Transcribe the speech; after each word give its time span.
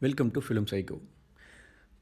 Welcome 0.00 0.30
to 0.34 0.40
film 0.40 0.66
psycho 0.70 0.96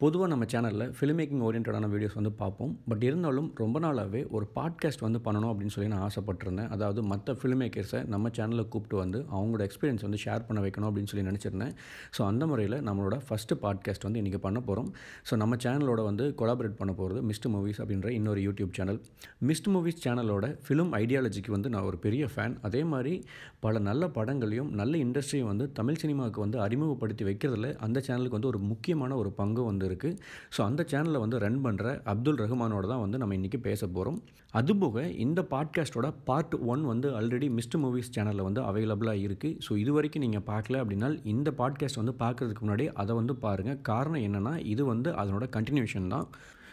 பொதுவாக 0.01 0.29
நம்ம 0.31 0.45
சேனலில் 0.53 0.89
ஃபிலிம் 0.97 1.19
மேக்கிங் 1.19 1.43
ஓரியன்டான 1.47 1.89
வீடியோஸ் 1.93 2.17
வந்து 2.19 2.31
பார்ப்போம். 2.33 2.71
பட் 2.89 3.05
இருந்தாலும் 3.09 3.49
ரொம்ப 3.61 3.77
நாளாகவே 3.81 4.21
ஒரு 4.31 4.47
பாட்காஸ்ட் 4.57 5.01
வந்து 5.01 5.19
பண்ணணும் 5.27 5.51
அப்படின்னு 5.51 5.75
சொல்லி 5.75 5.91
நான் 5.93 6.03
ஆசைப்பட்டிருந்தேன். 6.07 6.69
அதாவது 6.69 7.03
மற்ற 7.03 7.35
ஃபிலிம் 7.41 7.61
மேக்கர்ஸை 7.63 8.01
நம்ம 8.07 8.31
சேனலில் 8.39 8.69
கூப்பிட்டு 8.69 8.97
வந்து 8.97 9.19
அவங்களோட 9.33 9.63
எக்ஸ்பீரியன்ஸ் 9.69 10.03
வந்து 10.03 10.19
ஷேர் 10.25 10.47
பண்ண 10.49 10.61
வைக்கணும் 10.65 10.89
அப்படின்னு 10.89 11.11
சொல்லி 11.13 11.25
நினச்சிருந்தேன். 11.31 11.73
ஸோ 12.19 12.23
அந்த 12.31 12.47
முறையில் 12.47 12.77
நம்மளோட 12.89 13.19
ஃபஸ்ட்டு 13.29 13.59
பாட்காஸ்ட் 13.65 14.07
வந்து 14.09 14.21
இன்றைக்கி 14.23 14.39
பண்ண 14.39 14.61
போகிறோம் 14.61 14.89
ஸோ 15.31 15.37
நம்ம 15.37 15.59
சேனலோட 15.67 16.03
வந்து 16.05 16.27
கொலாபரேட் 16.43 16.77
பண்ண 16.81 16.93
போகிறது 16.93 17.23
மிஸ்ட் 17.31 17.49
மூவிஸ் 17.55 17.81
அப்படின்ற 17.81 18.11
இன்னொரு 18.19 18.43
யூடியூப் 18.47 18.75
சேனல் 18.81 19.01
மிஸ்ட் 19.47 19.71
மூவிஸ் 19.75 20.03
சேனலோட 20.07 20.53
ஃபிலிம் 20.67 20.93
ஐடியாலஜிக்கு 21.03 21.51
வந்து 21.51 21.73
நான் 21.77 21.83
ஒரு 21.83 21.99
பெரிய 21.99 22.29
ஃபேன் 22.35 22.57
அதே 22.63 22.85
மாதிரி 22.85 23.15
பல 23.61 23.85
நல்ல 23.89 24.11
படங்களையும் 24.19 24.71
நல்ல 24.73 24.95
இண்டஸ்ட்ரியும் 25.05 25.51
வந்து 25.53 25.73
தமிழ் 25.73 26.03
சினிமாவுக்கு 26.05 26.41
வந்து 26.41 26.61
அறிமுகப்படுத்தி 26.61 27.25
வைக்கிறதுல 27.25 27.73
அந்த 27.79 28.05
சேனலுக்கு 28.09 28.39
வந்து 28.41 28.53
ஒரு 28.53 28.63
முக்கியமான 28.73 29.15
ஒரு 29.17 29.33
பங்கு 29.33 29.65
வந்து 29.65 29.83
இருக்குது 29.87 30.17
ஸோ 30.57 30.61
அந்த 30.63 30.87
சேனலை 30.91 31.19
வந்து 31.19 31.39
ரன் 31.39 31.65
பண்ணுற 31.65 32.03
அப்துல் 32.05 32.37
ரஹ்மானோட 32.37 32.87
தான் 32.87 33.01
வந்து 33.01 33.19
நம்ம 33.19 33.35
இன்றைக்கி 33.35 33.57
பேச 33.57 33.87
போகிறோம் 33.87 34.23
அதுபோக 34.55 35.07
இந்த 35.17 35.47
பாட்காஸ்ட்டோட 35.51 36.15
பார்ட் 36.25 36.55
ஒன் 36.55 36.83
வந்து 36.83 37.09
ஆல்ரெடி 37.21 37.49
மிஸ்ட் 37.51 37.77
மூவிஸ் 37.77 38.11
சேனலில் 38.11 38.43
வந்து 38.43 38.61
அவைலபிளாக 38.61 39.25
இருக்குது 39.29 39.57
ஸோ 39.69 39.77
இது 39.77 39.93
வரைக்கும் 39.93 40.23
நீங்கள் 40.23 40.47
பார்க்கல 40.47 40.81
அப்படின்னா 40.83 41.21
இந்த 41.25 41.51
பாட்காஸ்ட் 41.51 42.01
வந்து 42.05 42.15
பார்க்குறதுக்கு 42.19 42.65
முன்னாடி 42.67 42.93
அதை 42.93 43.15
வந்து 43.15 43.37
பாருங்கள் 43.37 43.81
காரணம் 43.83 44.21
என்னென்னா 44.21 44.57
இது 44.65 44.85
வந்து 44.85 45.11
அதனோட 45.11 45.47
கண்டினியூஷன் 45.57 46.09
தான். 46.09 46.29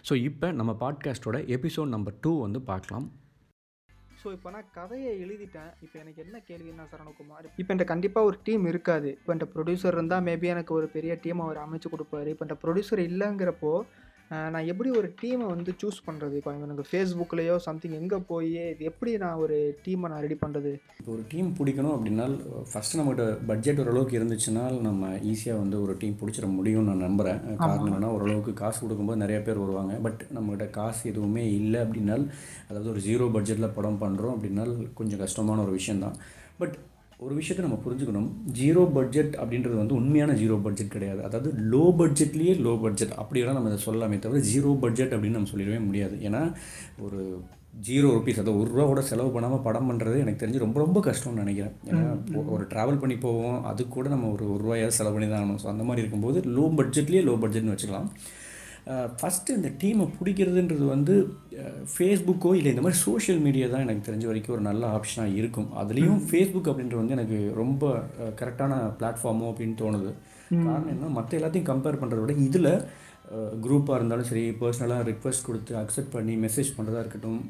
ஸோ 0.09 0.15
இப்போ 0.15 0.51
நம்ம 0.51 0.75
பாட்காஸ்ட்டோட 0.79 1.39
எபிசோட் 1.57 1.87
நம்பர் 1.87 2.15
டூ 2.21 2.41
வந்து 2.41 2.61
பார்க்கலாம். 2.61 3.20
ஸோ 4.21 4.29
இப்போ 4.35 4.49
நான் 4.53 4.67
கதையை 4.77 5.11
எழுதிட்டேன். 5.23 5.69
இப்போ 5.85 5.95
எனக்கு 6.01 6.19
என்ன 6.25 6.37
கேள்வின்னா 6.49 6.83
சரணகுமார் 6.91 7.45
இப்போ 7.61 7.71
என்கிட்ட 7.73 7.87
கண்டிப்பாக 7.91 8.27
ஒரு 8.29 8.37
டீம் 8.47 8.65
இருக்காது. 8.71 9.09
இப்போ 9.19 9.31
என்கிட்ட 9.33 9.53
ப்ரொடியூசர் 9.55 9.95
இருந்தால் 9.97 10.25
மேபி 10.27 10.47
எனக்கு 10.55 10.73
ஒரு 10.79 10.87
பெரிய 10.95 11.13
டீம் 11.23 11.41
அவர் 11.45 11.59
அமைச்சு 11.65 11.89
கொடுப்பாரு. 11.93 12.29
இப்போ 12.33 12.43
என்கிட்ட 12.45 12.63
ப்ரொடியூசர் 12.65 13.01
இல்லைங்கிறப்போ 13.09 13.73
நான் 14.51 14.67
எப்படி 14.67 14.89
ஒரு 14.89 15.07
டீமை 15.21 15.45
வந்து 15.45 15.71
சூஸ் 15.81 15.97
பண்ணுறது 16.05 16.35
இப்போ 16.35 16.51
எனக்கு 16.57 16.83
ஃபேஸ்புக்லேயோ 16.89 17.55
சம்திங் 17.55 17.95
எங்கே 17.99 18.17
போய் 18.27 18.51
இது 18.65 18.83
எப்படி 18.85 19.17
நான் 19.17 19.39
ஒரு 19.39 19.55
டீமை 19.85 20.09
நான் 20.09 20.21
ரெடி 20.21 20.37
பண்ணுறது 20.41 20.71
இப்போ 20.99 21.11
ஒரு 21.11 21.23
டீம் 21.31 21.49
பிடிக்கணும் 21.57 21.95
அப்படின்னா 21.95 22.25
ஃபஸ்ட்டு 22.71 22.99
நம்மகிட்ட 22.99 23.25
பட்ஜெட் 23.45 23.79
ஓரளவுக்கு 23.79 24.19
இருந்துச்சுன்னா 24.19 24.63
நம்ம 24.81 25.09
ஈஸியாக 25.31 25.59
வந்து 25.59 25.81
ஒரு 25.81 25.95
டீம் 25.97 26.17
பிடிச்சிட 26.21 26.49
முடியும்னு 26.53 26.89
நான் 26.89 27.05
நம்புகிறேன் 27.05 27.41
காரணம் 27.57 27.87
என்னன்னா 27.87 28.11
ஓரளவுக்கு 28.11 28.53
காசு 28.53 28.79
கொடுக்கும்போது 28.79 29.17
நிறைய 29.17 29.39
பேர் 29.41 29.57
வருவாங்க. 29.57 29.95
பட் 29.99 30.21
நம்மகிட்ட 30.33 30.69
காசு 30.69 31.09
எதுவுமே 31.09 31.51
இல்லை 31.51 31.81
அப்படின்னால் 31.81 32.25
அதாவது 32.69 32.89
ஒரு 32.89 32.99
ஜீரோ 32.99 33.27
பட்ஜெட்டில் 33.33 33.75
படம் 33.75 34.01
பண்ணுறோம் 34.01 34.35
அப்படின்னால் 34.35 34.73
கொஞ்சம் 34.93 35.19
கஷ்டமான 35.19 35.61
ஒரு 35.61 35.71
விஷயந்தான் 35.71 36.17
பட் 36.57 36.77
ஒரு 37.25 37.33
விஷயத்தை 37.39 37.63
நம்ம 37.65 37.77
புரிஞ்சுக்கணும். 37.85 38.29
ஜீரோ 38.59 38.83
பட்ஜெட் 38.95 39.33
அப்படின்றது 39.41 39.75
வந்து 39.79 39.97
உண்மையான 39.97 40.35
ஜீரோ 40.39 40.55
பட்ஜெட் 40.65 40.93
கிடையாது. 40.93 41.21
அதாவது 41.27 41.49
லோ 41.73 41.83
பட்ஜெட்லேயே 41.99 42.53
லோ 42.65 42.73
பட்ஜெட் 42.83 43.13
அப்படியெல்லாம் 43.21 43.57
நம்ம 43.57 43.69
இதை 43.71 43.79
சொல்லலாமே 43.87 44.17
தவிர 44.23 44.39
ஜீரோ 44.51 44.71
பட்ஜெட் 44.83 45.13
அப்படின்னு 45.15 45.37
நம்ம 45.39 45.51
சொல்லிடவே 45.51 45.79
முடியாது. 45.89 46.15
ஏன்னா 46.27 46.41
ஒரு 47.05 47.19
ஜீரோ 47.87 48.07
ருபீஸ் 48.15 48.41
அதை 48.41 48.53
ஒரு 48.61 48.69
ரூபா 48.71 48.85
கூட 48.91 49.01
செலவு 49.09 49.29
பண்ணாமல் 49.35 49.63
படம் 49.67 49.89
பண்ணுறது 49.89 50.17
எனக்கு 50.23 50.41
தெரிஞ்சு 50.41 50.65
ரொம்ப 50.65 50.77
ரொம்ப 50.85 50.99
கஷ்டம்னு 51.09 51.43
நினைக்கிறேன். 51.43 51.75
ஏன்னா 51.89 52.01
ஒரு 52.55 52.65
ட்ராவல் 52.73 53.01
பண்ணி 53.03 53.17
போவோம். 53.25 53.59
அதுக்கு 53.71 53.93
கூட 53.97 54.09
நம்ம 54.15 54.31
ஒரு 54.35 54.45
ஒரு 54.53 54.61
ரூபாயாவது 54.65 54.99
செலவு 54.99 55.15
பண்ணி 55.15 55.29
தான் 55.29 55.41
ஆகணும். 55.41 55.61
ஸோ 55.63 55.69
அந்த 55.73 55.85
மாதிரி 55.89 56.03
இருக்கும்போது 56.03 56.41
லோ 56.57 56.65
பட்ஜெட்லேயே 56.79 57.23
லோ 57.29 57.35
பட்ஜெட்னு 57.43 57.73
வச்சுக்கலாம். 57.75 58.09
ஃபஸ்ட்டு 59.19 59.55
இந்த 59.57 59.69
டீமை 59.81 60.05
பிடிக்கிறதுன்றது 60.17 60.85
வந்து 60.93 61.13
ஃபேஸ்புக்கோ 61.93 62.51
இல்லை 62.59 62.69
இந்த 62.73 62.83
மாதிரி 62.85 62.99
சோஷியல் 63.07 63.41
மீடியா 63.45 63.65
தான் 63.73 63.83
எனக்கு 63.85 64.05
தெரிஞ்ச 64.07 64.25
வரைக்கும் 64.29 64.55
ஒரு 64.55 64.63
நல்ல 64.69 64.83
ஆப்ஷனாக 64.97 65.35
இருக்கும். 65.39 65.69
அதுலேயும் 65.81 66.21
ஃபேஸ்புக் 66.29 66.69
அப்படின்றது 66.71 67.01
வந்து 67.01 67.15
எனக்கு 67.17 67.39
ரொம்ப 67.61 67.91
கரெக்டான 68.39 68.79
பிளாட்ஃபார்மோ 68.99 69.49
அப்படின்னு 69.51 69.75
தோணுது. 69.83 70.11
காரணம் 70.65 70.91
என்ன 70.93 71.09
மற்ற 71.17 71.37
எல்லாத்தையும் 71.39 71.69
கம்பேர் 71.71 71.99
பண்ணுறத 72.01 72.21
விட 72.23 72.33
இதில் 72.47 72.71
குரூப்பாக 73.65 73.97
இருந்தாலும் 73.99 74.29
சரி 74.29 74.45
பர்சனலாக 74.61 75.05
ரிக்வெஸ்ட் 75.09 75.47
கொடுத்து 75.49 75.73
அக்செப்ட் 75.81 76.15
பண்ணி 76.15 76.33
மெசேஜ் 76.45 76.71
பண்ணுறதா 76.77 77.03
இருக்கட்டும் 77.03 77.41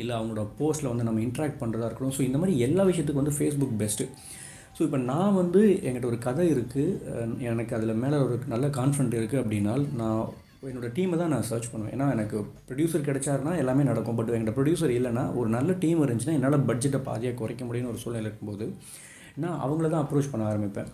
இல்லை 0.00 0.14
அவங்களோட 0.16 0.42
போஸ்ட்டில் 0.58 0.90
வந்து 0.92 1.06
நம்ம 1.08 1.22
இன்ட்ராக்ட் 1.26 1.60
பண்ணுறதா 1.62 1.86
இருக்கட்டும். 1.88 2.16
ஸோ 2.18 2.24
இந்த 2.28 2.38
மாதிரி 2.40 2.56
எல்லா 2.66 2.82
விஷயத்துக்கும் 2.90 3.22
வந்து 3.22 3.36
ஃபேஸ்புக் 3.38 3.78
பெஸ்ட்டு 3.82 4.06
ஸோ 4.78 4.82
இப்போ 4.86 4.98
நான் 5.10 5.38
வந்து 5.42 5.60
என்கிட்ட 5.86 6.08
ஒரு 6.10 6.18
கதை 6.26 6.46
இருக்குது 6.54 7.44
எனக்கு 7.50 7.72
அதில் 7.76 8.00
மேலே 8.02 8.16
ஒரு 8.24 8.34
நல்ல 8.54 8.66
கான்ஃபிடென்ட் 8.78 9.16
இருக்குது 9.20 9.40
அப்படின்னா 9.42 9.74
நான் 10.00 10.20
என்னோட 10.72 10.88
டீமை 10.96 11.16
தான் 11.22 11.32
நான் 11.34 11.48
சர்ச் 11.50 11.70
பண்ணுவேன். 11.72 11.94
ஏன்னா 11.96 12.06
எனக்கு 12.16 12.36
ப்ரொடியூசர் 12.68 13.06
கிடைச்சாருன்னா 13.08 13.52
எல்லாமே 13.62 13.82
நடக்கும். 13.90 14.18
பட் 14.20 14.30
என்கிட்ட 14.36 14.54
ப்ரொடியூசர் 14.58 14.94
இல்லைன்னா 14.98 15.24
ஒரு 15.40 15.48
நல்ல 15.56 15.72
டீம் 15.84 16.02
இருந்துச்சுன்னா 16.06 16.36
என்னால் 16.38 16.66
பட்ஜெட்டை 16.70 17.00
பாதியாக 17.10 17.34
குறைக்க 17.42 17.64
முடியும்னு 17.64 17.92
ஒரு 17.94 18.02
சூழ்நிலை 18.04 18.26
இருக்கும்போது 18.28 18.66
நான் 19.42 19.58
அவங்கள 19.64 19.86
தான் 19.90 20.04
அப்ரோச் 20.04 20.30
பண்ண 20.32 20.44
ஆரம்பிப்பேன். 20.50 20.90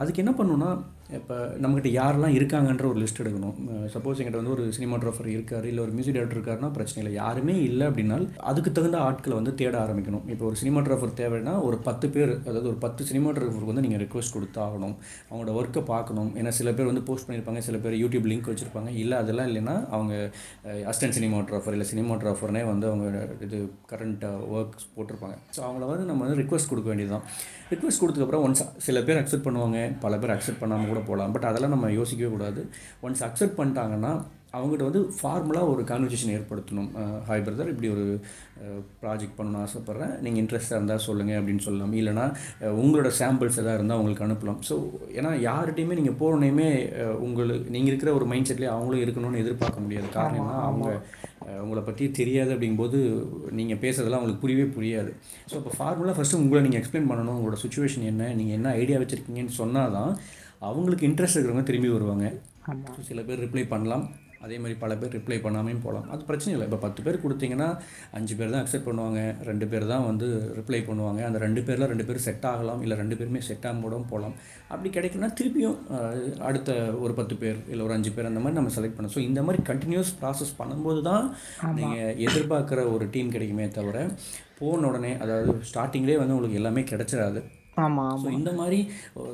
அதுக்கு 0.00 0.22
என்ன 0.22 0.32
பண்ணணும்னா 0.38 0.70
இப்போ 1.16 1.36
நம்மகிட்ட 1.62 1.88
யாரெல்லாம் 1.96 2.34
இருக்காங்கன்ற 2.36 2.84
ஒரு 2.90 2.98
லிஸ்ட் 3.00 3.20
எடுக்கணும். 3.22 3.56
சப்போஸ் 3.94 4.18
எங்கிட்ட 4.20 4.38
வந்து 4.40 4.52
ஒரு 4.54 4.64
சினிமாட்ராஃபர் 4.76 5.28
இருக்கார் 5.34 5.66
இல்லை 5.70 5.80
ஒரு 5.84 5.92
மியூசிக் 5.96 6.16
டேரக்டர் 6.16 6.38
இருக்காருன்னா 6.38 6.70
பிரச்சனை 6.76 7.00
இல்லை. 7.02 7.12
யாருமே 7.22 7.54
இல்லை 7.68 7.84
அப்படின்னால் 7.90 8.24
அதுக்கு 8.50 8.70
தகுந்த 8.76 8.98
ஆட்களை 9.06 9.34
வந்து 9.38 9.52
தேட 9.60 9.74
ஆரம்பிக்கணும். 9.84 10.24
இப்போ 10.32 10.44
ஒரு 10.50 10.56
சினிமாட்ராஃபர் 10.62 11.12
தேவைன்னா 11.20 11.54
ஒரு 11.68 11.76
பத்து 11.88 12.08
பேர் 12.14 12.32
அதாவது 12.48 12.68
ஒரு 12.72 12.78
பத்து 12.84 13.04
சினிமாட்ராஃபருக்கு 13.10 13.70
வந்து 13.72 13.84
நீங்கள் 13.86 14.02
ரெக்வஸ்ட் 14.04 14.34
கொடுத்தாகணும். 14.36 14.94
அவங்களோட 15.30 15.54
ஒர்க்கை 15.60 15.82
பார்க்கணும். 15.92 16.30
ஏன்னா 16.40 16.52
சில 16.60 16.72
பேர் 16.78 16.90
வந்து 16.92 17.04
போஸ்ட் 17.10 17.26
பண்ணியிருப்பாங்க 17.28 17.62
சில 17.68 17.78
பேர் 17.86 17.98
யூடியூப் 18.02 18.28
லிங்க் 18.32 18.50
வச்சுருப்பாங்க. 18.52 18.92
இல்லை 19.02 19.18
அதெல்லாம் 19.24 19.50
இல்லைன்னா 19.52 19.76
அவங்க 19.96 20.14
அசிஸ்டன்ட் 20.92 21.18
சினிமாட்ராஃபர் 21.18 21.76
இல்லை 21.78 21.88
சினிமாட்ராஃபர்னே 21.92 22.64
வந்து 22.72 22.88
அவங்க 22.92 23.26
இது 23.48 23.60
கரண்ட் 23.92 24.26
ஒர்க்ஸ் 24.56 24.88
போட்டிருப்பாங்க. 24.96 25.38
ஸோ 25.58 25.62
அவங்கள 25.68 25.84
வந்து 25.92 26.08
நம்ம 26.12 26.22
வந்து 26.26 26.40
ரிக்வஸ்ட் 26.42 26.72
கொடுக்க 26.72 26.90
வேண்டியதுதான். 26.94 27.26
ரிக்வஸ்ட் 27.74 28.02
கொடுத்ததுக்கப்புறம் 28.02 28.46
ஒன்ஸ் 28.48 28.64
சில 28.88 28.98
பேர் 29.06 29.20
அக்செப்ட் 29.22 29.46
பண்ணுவாங்க. 29.54 29.96
பல 30.00 30.18
பேர் 30.18 30.36
அக்செப்ட் 30.36 30.60
பண்ணாமல் 30.60 30.86
கூட 30.86 31.00
போகலாம். 31.00 31.32
பட் 31.32 31.44
அதெல்லாம் 31.44 31.70
நம்ம 31.70 31.90
யோசிக்கவே 31.90 32.30
கூடாது. 32.30 32.70
ஒன்ஸ் 33.02 33.24
அக்செப்ட் 33.28 33.58
பண்ணிட்டாங்கன்னா 33.58 34.12
அவங்ககிட்ட 34.56 34.84
வந்து 34.88 35.02
ஃபார்முலாக 35.18 35.70
ஒரு 35.72 35.82
கான்வர்சேஷன் 35.90 36.32
ஏற்படுத்தணும். 36.36 36.90
ஹாய் 37.28 37.44
பிரதர் 37.46 37.72
இப்படி 37.72 37.88
ஒரு 37.94 38.04
ப்ராஜெக்ட் 39.02 39.36
பண்ணணும்னு 39.38 39.62
ஆசைப்பட்றேன். 39.66 40.12
நீங்கள் 40.24 40.42
இன்ட்ரெஸ்ட்டாக 40.42 40.78
இருந்தால் 40.80 41.04
சொல்லுங்கள் 41.06 41.38
அப்படின்னு 41.40 41.64
சொல்லலாம். 41.66 41.94
இல்லைனா 42.00 42.26
உங்களோட 42.82 43.10
சாம்பிள்ஸ் 43.20 43.60
எதாவது 43.62 43.78
இருந்தால் 43.80 44.00
உங்களுக்கு 44.00 44.26
அனுப்பலாம். 44.26 44.60
ஸோ 44.68 44.76
ஏன்னா 45.18 45.32
யார்கிட்டையுமே 45.48 45.98
நீங்கள் 46.00 46.18
போகணுன்னே 46.22 46.68
உங்களுக்கு 47.26 47.72
நீங்கள் 47.76 47.92
இருக்கிற 47.92 48.12
ஒரு 48.18 48.28
மைண்ட் 48.32 48.50
செட்லேயே 48.50 48.72
அவங்களும் 48.76 49.04
இருக்கணும்னு 49.04 49.42
எதிர்பார்க்க 49.44 49.86
முடியாது. 49.86 50.08
காரணம் 50.18 50.40
என்ன 50.44 50.62
அவங்க 50.70 50.88
உங்களை 51.64 51.80
பற்றி 51.86 52.04
தெரியாது 52.18 52.50
அப்படிங்கும்போது 52.54 52.98
நீங்கள் 53.58 53.80
பேசுறதெல்லாம் 53.84 54.20
அவங்களுக்கு 54.20 54.44
புரியவே 54.44 54.66
புரியாது. 54.76 55.10
ஸோ 55.50 55.54
இப்போ 55.60 55.72
ஃபார்முலா 55.78 56.14
ஃபஸ்ட்டு 56.18 56.40
உங்களை 56.42 56.62
நீங்கள் 56.66 56.80
எக்ஸ்பிளைன் 56.82 57.10
பண்ணணும். 57.10 57.36
உங்களோட 57.38 57.58
சுச்சுவேஷன் 57.64 58.10
என்ன? 58.12 58.32
நீங்கள் 58.40 58.58
என்ன 58.58 58.70
ஐடியா 58.82 58.98
வச்சுருக்கீங்கன்னு 59.02 59.60
சொன்னால் 59.60 59.94
தான் 59.98 60.12
அவங்களுக்கு 60.68 61.08
இன்ட்ரெஸ்ட் 61.10 61.38
இருக்கிறவங்க 61.38 61.68
திரும்பி 61.70 61.90
வருவாங்க. 61.96 62.26
சில 63.08 63.22
பேர் 63.28 63.42
ரிப்ளை 63.46 63.64
பண்ணலாம். 63.72 64.04
அதே 64.44 64.56
மாதிரி 64.62 64.76
பல 64.82 64.92
பேர் 65.00 65.14
ரிப்ளை 65.18 65.38
பண்ணாமையும் 65.46 65.82
போகலாம். 65.86 66.06
அது 66.14 66.22
பிரச்சனை 66.30 66.52
இல்லை. 66.56 66.66
இப்போ 66.68 66.80
பத்து 66.86 67.00
பேர் 67.06 67.22
கொடுத்தீங்கன்னா 67.24 67.68
அஞ்சு 68.18 68.34
பேர் 68.38 68.52
தான் 68.54 68.62
அக்செப்ட் 68.64 68.88
பண்ணுவாங்க 68.88 69.20
ரெண்டு 69.50 69.68
பேர் 69.72 69.86
தான் 69.92 70.04
வந்து 70.10 70.28
ரிப்ளை 70.58 70.80
பண்ணுவாங்க. 70.88 71.22
அந்த 71.28 71.40
ரெண்டு 71.46 71.62
பேரில் 71.68 71.90
ரெண்டு 71.92 72.06
பேர் 72.10 72.24
செட் 72.26 72.46
ஆகலாம் 72.52 72.82
இல்லை 72.86 72.98
ரெண்டு 73.02 73.18
பேருமே 73.20 73.42
செட் 73.48 73.66
ஆகாம 73.70 74.02
போகலாம். 74.12 74.36
அப்படி 74.72 74.90
கிடைக்கலனா 74.96 75.30
திருப்பியும் 75.40 75.78
அடுத்த 76.48 76.70
ஒரு 77.04 77.14
பத்து 77.20 77.34
பேர் 77.42 77.58
இல்லை 77.72 77.82
ஒரு 77.88 77.96
அஞ்சு 77.96 78.12
பேர் 78.16 78.30
அந்த 78.30 78.42
மாதிரி 78.44 78.58
நம்ம 78.60 78.72
செலக்ட் 78.76 78.96
பண்ணோம் 78.96 79.16
ஸோ 79.16 79.22
இந்த 79.28 79.42
மாதிரி 79.48 79.62
கண்டினியூஸ் 79.70 80.14
ப்ராசஸ் 80.22 80.54
பண்ணும்போது 80.60 81.02
தான் 81.10 81.26
நீங்கள் 81.80 82.16
எதிர்பார்க்குற 82.28 82.80
ஒரு 82.94 83.06
டீம் 83.16 83.34
கிடைக்குமே 83.36 83.66
தவிர 83.78 84.06
போன 84.60 84.86
உடனே 84.90 85.12
அதாவது 85.24 85.52
ஸ்டார்டிங்லேயே 85.70 86.18
வந்து 86.20 86.34
உங்களுக்கு 86.36 86.60
எல்லாமே 86.62 86.82
கிடைச்சிடாது. 86.90 87.40
ஆமாம் 87.82 88.24
இந்த 88.38 88.50
மாதிரி 88.58 88.78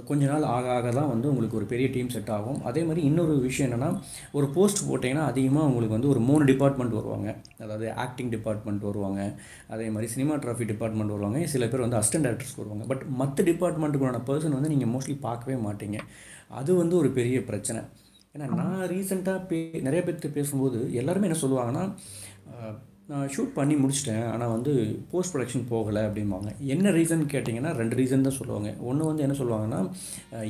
கொஞ்ச 0.08 0.22
நாள் 0.30 0.44
ஆக 0.54 0.66
ஆக 0.76 0.90
தான் 0.98 1.10
வந்து 1.12 1.26
உங்களுக்கு 1.30 1.58
ஒரு 1.58 1.66
பெரிய 1.72 1.86
டீம் 1.94 2.10
செட் 2.14 2.32
ஆகும். 2.36 2.58
அதே 2.68 2.82
மாதிரி 2.88 3.02
இன்னொரு 3.08 3.34
விஷயம் 3.46 3.66
என்னென்னா 3.68 3.90
ஒரு 4.38 4.46
போஸ்ட் 4.56 4.82
போட்டிங்கன்னா 4.88 5.25
அதிகமாக 5.32 5.69
உங்களுக்கு 5.70 5.96
வந்து 5.96 6.10
ஒரு 6.12 6.20
மூணு 6.28 6.44
டிபார்ட்மெண்ட் 6.50 6.96
வருவாங்க. 6.98 7.28
அதாவது 7.62 7.87
ஆக்டிங் 8.04 8.32
டிபார்ட்மெண்ட் 8.37 8.87
வருவாங்க. 8.88 9.20
அதே 9.75 9.88
மாதிரி 9.94 10.08
சினிமாட்ராஃபி 10.16 10.66
டிபார்ட்மெண்ட் 10.72 11.14
வருவாங்க. 11.16 11.40
சில 11.54 11.66
பேர் 11.72 11.87
வந்து 11.87 11.98
அசிஸ்டன்ட் 12.00 12.26
டேரக்டர்ஸ் 12.28 12.58
வருவாங்க. 12.60 12.84
பட் 12.92 13.04
மற்ற 13.22 13.44
டிபார்ட்மெண்ட்டுக்கான 13.50 14.22
பர்சன் 14.31 14.58
வந்து 14.58 14.72
நீங்கள் 14.75 14.93
மோஸ்ட்லி 14.94 15.19
பார்க்கவே 15.28 15.58
மாட்டீங்க. 15.69 15.98
அது 16.60 16.70
வந்து 16.82 16.96
ஒரு 17.02 17.10
பெரிய 17.19 17.40
பிரச்சனை. 17.50 17.82
ஏன்னா 18.34 18.46
நான் 18.60 18.86
ரீசெண்டாக 18.94 19.38
பே 19.50 19.58
நிறைய 19.86 20.00
பேர்த்து 20.06 20.28
பேசும்போது 20.38 20.81
எல்லாருமே 21.00 21.26
என்ன 21.28 21.38
சொல்லுவாங்கன்னா 21.43 21.84
நான் 23.10 23.30
ஷூட் 23.34 23.54
பண்ணி 23.58 23.74
முடிச்சிட்டேன். 23.82 24.24
ஆனால் 24.32 24.52
வந்து 24.54 24.72
போஸ்ட் 25.12 25.32
ப்ரொடக்ஷன் 25.32 25.64
போகலை 25.70 26.02
அப்படிம்பாங்க. 26.08 26.50
என்ன 26.74 26.90
ரீசன் 26.96 27.22
கேட்டிங்கன்னா 27.32 27.70
ரெண்டு 27.78 27.94
ரீசன் 28.00 28.26
தான் 28.26 28.36
சொல்லுவாங்க. 28.38 28.68
ஒன்று 28.88 29.08
வந்து 29.10 29.24
என்ன 29.26 29.36
சொல்லுவாங்கன்னா 29.40 29.80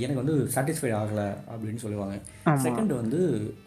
எனக்கு 0.05 0.19
வந்து 0.23 0.35
சாட்டிஸ்ஃபை 0.55 0.91
ஆகலை 0.99 1.29
அப்படின்னு 1.53 1.83
சொல்லுவாங்க. 1.85 2.17
செகண்ட் 2.67 2.93
வந்து 3.01 3.21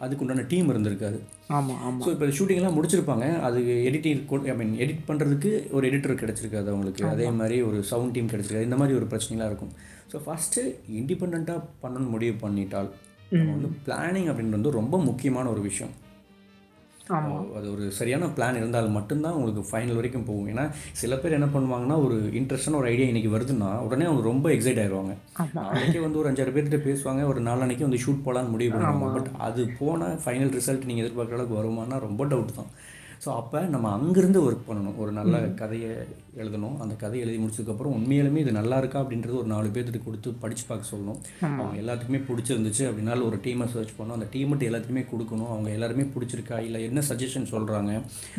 அதுக்கு 0.04 0.24
உண்டான 0.26 0.44
டீம் 0.52 0.70
இருந்திருக்காது. 0.74 1.18
ஆமாம் 1.56 1.80
ஆமாம் 1.86 2.04
ஸோ 2.04 2.12
இப்போ 2.14 2.28
ஷூட்டிங்லாம் 2.38 2.76
முடிச்சிருப்பாங்க. 2.78 3.26
அது 3.48 3.58
எடிட்டிங் 3.88 4.22
ஐ 4.52 4.56
மீன் 4.60 4.76
எடிட் 4.86 5.02
பண்ணுறதுக்கு 5.10 5.52
ஒரு 5.78 5.84
எடிட்டர் 5.90 6.20
கிடச்சிருக்காது 6.22 6.70
அவங்களுக்கு. 6.74 7.04
அதே 7.14 7.26
மாதிரி 7.40 7.58
ஒரு 7.70 7.80
சவுண்ட் 7.90 8.14
டீம் 8.16 8.30
கிடச்சிருக்காது. 8.34 8.68
இந்த 8.70 8.80
மாதிரி 8.82 8.98
ஒரு 9.00 9.08
பிரச்சனைலாம் 9.14 9.50
இருக்கும். 9.52 9.74
ஸோ 10.12 10.22
ஃபஸ்ட்டு 10.26 10.62
இண்டிபெண்ட்டாக 11.00 11.58
பண்ணணும்னு 11.82 12.14
முடிவு 12.14 12.36
பண்ணிட்டால் 12.46 12.90
நம்ம 13.34 13.50
வந்து 13.56 13.70
பிளானிங் 13.86 14.30
அப்படின்றது 14.30 14.58
வந்து 14.60 14.78
ரொம்ப 14.80 14.96
முக்கியமான 15.10 15.46
ஒரு 15.56 15.62
விஷயம். 15.68 15.94
அது 17.56 17.66
ஒரு 17.72 17.84
சரியான 17.96 18.28
பிளான் 18.36 18.58
இருந்தால் 18.60 18.86
மட்டும்தான் 18.96 19.34
உங்களுக்கு 19.38 19.62
ஃபைனல் 19.70 19.98
வரைக்கும் 19.98 20.24
போகும். 20.28 20.46
ஏன்னா 20.52 20.64
சில 21.00 21.16
பேர் 21.16 21.36
என்ன 21.38 21.48
பண்ணுவாங்கன்னா 21.54 21.96
ஒரு 22.04 22.16
இன்ட்ரெஸ்டான 22.40 22.78
ஒரு 22.80 22.88
ஐடியா 22.92 23.08
இன்னைக்கு 23.10 23.32
வருதுன்னா 23.34 23.70
உடனே 23.86 24.04
அவங்க 24.10 24.22
ரொம்ப 24.30 24.48
எக்ஸைட் 24.54 24.80
ஆயிடுவாங்க. 24.82 25.14
நாளைக்கே 25.58 26.00
வந்து 26.06 26.20
ஒரு 26.22 26.30
அஞ்சாறு 26.30 26.54
பேர்கிட்ட 26.56 26.80
பேசுவாங்க 26.88 27.24
ஒரு 27.32 27.42
நாலனைக்கு 27.50 27.86
வந்து 27.88 28.02
ஷூட் 28.04 28.24
போகலான்னு 28.26 28.54
முடிவு 28.54 28.72
பண்ணுவாங்க. 28.74 29.12
பட் 29.18 29.30
அது 29.48 29.62
போனால் 29.80 30.18
ஃபைனல் 30.24 30.54
ரிசல்ட் 30.58 30.88
நீங்கள் 30.90 31.04
எதிர்பார்க்குற 31.06 31.38
அளவுக்கு 31.38 31.60
வருமானா 31.60 31.98
ரொம்ப 32.08 32.24
டவுட் 32.32 32.58
தான். 32.60 32.72
ஸோ 33.24 33.28
அப்போ 33.40 33.60
நம்ம 33.74 33.86
அங்கேருந்து 33.96 34.40
ஒர்க் 34.46 34.68
பண்ணணும். 34.68 34.96
ஒரு 35.02 35.12
நல்ல 35.18 35.40
கதையை 35.60 35.90
எழுதணும். 36.42 36.76
அந்த 36.84 36.94
கதையை 37.02 37.22
எழுதி 37.26 37.38
முடிச்சதுக்கப்புறம் 37.42 37.94
உண்மையிலுமே 37.98 38.42
இது 38.44 38.52
நல்லா 38.58 38.78
இருக்கா 38.82 39.00
அப்படின்றது 39.04 39.36
ஒரு 39.42 39.50
நாலு 39.54 39.68
பேர்த்துட்டு 39.74 40.04
கொடுத்து 40.06 40.30
படித்து 40.44 40.64
பார்க்க 40.70 40.92
சொல்லணும். 40.92 41.20
அவங்க 41.60 41.80
எல்லாத்துக்குமே 41.82 42.20
பிடிச்சிருந்துச்சு 42.28 42.84
அப்படின்னாலும் 42.90 43.28
ஒரு 43.30 43.38
டீமை 43.46 43.68
சர்ச் 43.74 43.96
பண்ணணும் 43.98 44.18
அந்த 44.18 44.28
டீம்கிட்ட 44.36 44.70
எல்லாத்துக்குமே 44.70 45.04
கொடுக்கணும். 45.12 45.50
அவங்க 45.54 45.70
எல்லாருமே 45.78 46.06
பிடிச்சிருக்கா 46.14 46.58
இல்லை 46.68 46.80
என்ன 46.90 47.02
சஜஷன் 47.10 47.52
சொல்கிறாங்க 47.54 47.92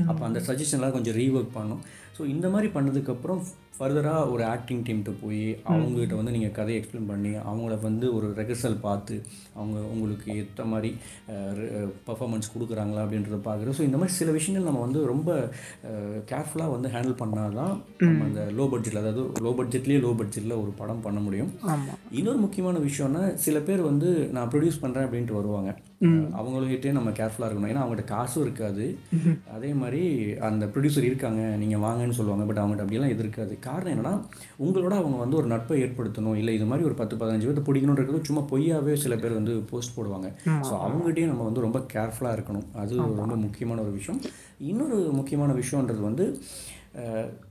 அப்போ 0.09 0.23
அந்த 0.29 0.41
சஜஷன்லாம் 0.49 0.97
கொஞ்சம் 0.97 1.17
ரீஒர்க் 1.21 1.55
பண்ணணும் 1.59 1.83
ஸோ 2.17 2.23
இந்த 2.33 2.47
மாதிரி 2.55 2.67
பண்ணதுக்கப்புறம் 2.75 3.41
ஃபர்தராக 3.77 4.29
ஒரு 4.33 4.43
ஆக்டிங் 4.51 4.83
டீம்கிட்ட 4.87 5.11
போய் 5.21 5.45
அவங்ககிட்ட 5.71 6.15
வந்து 6.19 6.33
நீங்கள் 6.35 6.53
கதையை 6.57 6.77
எக்ஸ்பிளைன் 6.79 7.09
பண்ணி 7.11 7.31
அவங்கள 7.49 7.73
வந்து 7.87 8.05
ஒரு 8.17 8.27
ரெகர்சல் 8.39 8.77
பார்த்து 8.85 9.15
அவங்க 9.57 9.77
உங்களுக்கு 9.93 10.27
ஏற்ற 10.41 10.63
மாதிரி 10.73 10.91
பர்ஃபார்மன்ஸ் 12.07 12.51
கொடுக்குறாங்களா 12.53 13.03
அப்படின்றத 13.05 13.39
பார்க்குறது. 13.47 13.75
ஸோ 13.79 13.83
இந்த 13.87 13.97
மாதிரி 14.01 14.15
சில 14.19 14.31
விஷயங்கள் 14.37 14.69
நம்ம 14.69 14.83
வந்து 14.85 15.01
ரொம்ப 15.13 15.31
கேர்ஃபுல்லாக 16.31 16.75
வந்து 16.75 16.91
ஹேண்டில் 16.95 17.19
பண்ணால் 17.23 17.57
தான் 17.61 17.73
நம்ம 18.05 18.23
அந்த 18.29 18.43
லோ 18.59 18.67
பட்ஜெட்டில் 18.73 19.03
அதாவது 19.03 19.25
லோ 19.47 19.53
பட்ஜெட்லேயே 19.59 20.03
லோ 20.05 20.13
பட்ஜெட்டில் 20.21 20.61
ஒரு 20.63 20.73
படம் 20.81 21.03
பண்ண 21.07 21.21
முடியும். 21.25 21.51
இன்னொரு 22.19 22.41
முக்கியமான 22.45 22.79
விஷயம்னா 22.87 23.23
சில 23.47 23.59
பேர் 23.69 23.89
வந்து 23.91 24.11
நான் 24.37 24.51
ப்ரொடியூஸ் 24.53 24.81
பண்ணுறேன் 24.85 25.07
அப்படின்ட்டு 25.07 25.39
வருவாங்க. 25.41 25.71
அவங்கள்கிட்டே 26.39 26.91
நம்ம 26.97 27.09
கேர்ஃபுல்லாக 27.19 27.47
இருக்கணும். 27.49 27.71
ஏன்னா 27.73 27.83
அவங்ககிட்ட 27.83 28.05
காசும் 28.13 28.43
இருக்காது. 28.45 28.85
அதே 29.55 29.71
மாதிரி 29.81 30.01
அந்த 30.49 30.65
ப்ரொடியூசர் 30.73 31.09
இருக்காங்க 31.09 31.41
நீங்கள் 31.63 31.83
வாங்கன்னு 31.85 32.17
சொல்லுவாங்க. 32.19 32.45
பட் 32.49 32.61
அவங்ககிட்ட 32.61 32.85
அப்படியெல்லாம் 32.85 33.13
இது 33.15 33.23
இருக்காது. 33.25 33.53
காரணம் 33.67 33.93
என்னன்னா 33.95 34.13
உங்களோட 34.65 34.93
அவங்க 35.01 35.17
வந்து 35.23 35.39
ஒரு 35.41 35.49
நட்பை 35.53 35.79
ஏற்படுத்தணும். 35.85 36.37
இல்லை 36.41 36.55
இது 36.59 36.67
மாதிரி 36.71 36.87
ஒரு 36.89 36.97
பத்து 37.01 37.19
பதினஞ்சு 37.23 37.47
பேர்த்து 37.47 37.67
பிடிக்கணுன்றது 37.69 38.21
சும்மா 38.29 38.43
பொய்யாவே 38.53 38.95
சில 39.05 39.15
பேர் 39.23 39.39
வந்து 39.39 39.55
போஸ்ட் 39.71 39.95
போடுவாங்க. 39.97 40.29
ஸோ 40.69 40.73
அவங்ககிட்டயும் 40.85 41.33
நம்ம 41.33 41.45
வந்து 41.49 41.65
ரொம்ப 41.67 41.81
கேர்ஃபுல்லாக 41.95 42.37
இருக்கணும். 42.39 42.67
அது 42.83 42.95
ரொம்ப 43.21 43.35
முக்கியமான 43.45 43.81
ஒரு 43.87 43.93
விஷயம். 43.99 44.21
இன்னொரு 44.71 44.97
முக்கியமான 45.19 45.53
விஷயன்றது 45.61 46.01
வந்து 46.09 46.25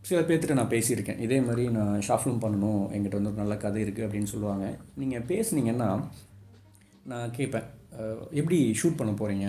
சில 0.08 0.18
பேர்த்திட்ட 0.28 0.54
நான் 0.58 0.70
பேசியிருக்கேன். 0.74 1.18
இதே 1.24 1.38
மாதிரி 1.46 1.64
நான் 1.78 1.96
ஷார்ட் 2.06 2.22
ஃபிலிம் 2.22 2.44
பண்ணணும். 2.44 2.84
எங்கிட்ட 2.94 3.18
வந்து 3.18 3.30
ஒரு 3.32 3.40
நல்ல 3.42 3.54
கதை 3.64 3.80
இருக்குது 3.84 4.06
அப்படின்னு 4.06 4.30
சொல்லுவாங்க. 4.32 4.66
நீங்கள் 5.00 5.26
பேசுனீங்கன்னா 5.32 5.88
நான் 7.12 7.34
கேட்பேன். 7.38 7.66
எப்படி 8.38 8.58
ஷூட் 8.80 8.98
பண்ண 9.00 9.12
போகிறீங்க 9.18 9.46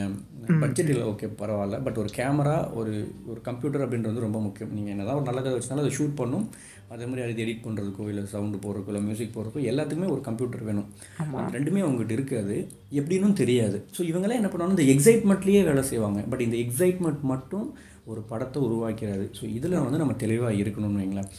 பட்ஜெட் 0.62 0.92
இல்லை 0.94 1.06
ஓகே 1.12 1.27
பரவாயில்ல. 1.42 1.77
பட் 1.86 2.00
ஒரு 2.01 2.09
கேமரா 2.18 2.56
ஒரு 2.80 2.94
ஒரு 3.31 3.39
கம்ப்யூட்டர் 3.47 3.83
அப்படின்றது 3.86 4.25
ரொம்ப 4.25 4.39
முக்கியம். 4.47 4.74
நீங்கள் 4.77 4.94
என்னதான் 4.95 5.19
ஒரு 5.19 5.27
நல்ல 5.30 5.39
கதை 5.42 5.56
வச்சுனாலும் 5.57 5.83
அதை 5.86 5.94
ஷூட் 5.97 6.19
பண்ணும். 6.21 6.45
அதே 6.94 7.06
மாதிரி 7.09 7.24
அது 7.25 7.44
எடிட் 7.45 7.63
பண்ணுறதுக்கோ 7.65 8.03
இல்லை 8.12 8.24
சவுண்டு 8.33 8.57
போடுறதுக்கோ 8.65 8.92
இல்லை 8.94 9.01
மியூசிக் 9.07 9.33
போடுறதுக்கோ 9.38 9.63
எல்லாத்துக்குமே 9.71 10.09
ஒரு 10.15 10.21
கம்ப்யூட்டர் 10.27 10.68
வேணும். 10.69 10.89
ரெண்டுமே 11.56 11.83
அவங்ககிட்ட 11.86 12.13
இருக்காது. 12.19 12.57
எப்படின்னும் 13.00 13.39
தெரியாது. 13.42 13.80
ஸோ 13.97 14.01
இவங்கெல்லாம் 14.12 14.42
என்ன 14.42 14.51
பண்ணுவாங்க 14.53 14.77
இந்த 14.77 14.88
எக்ஸைட்மெண்ட்லேயே 14.94 15.63
வேலை 15.69 15.83
செய்வாங்க. 15.91 16.21
பட் 16.33 16.45
இந்த 16.48 16.57
எக்ஸைட்மெண்ட் 16.65 17.24
மட்டும் 17.33 17.68
ஒரு 18.11 18.21
படத்தை 18.31 18.59
உருவாக்கிறது 18.65 19.23
ஸோ 19.37 19.43
இதில் 19.57 19.75
வந்து 19.83 19.99
நம்ம 20.01 20.13
தெளிவாக 20.23 20.59
இருக்கணும்னு 20.61 20.99
வைங்களேன். 21.01 21.29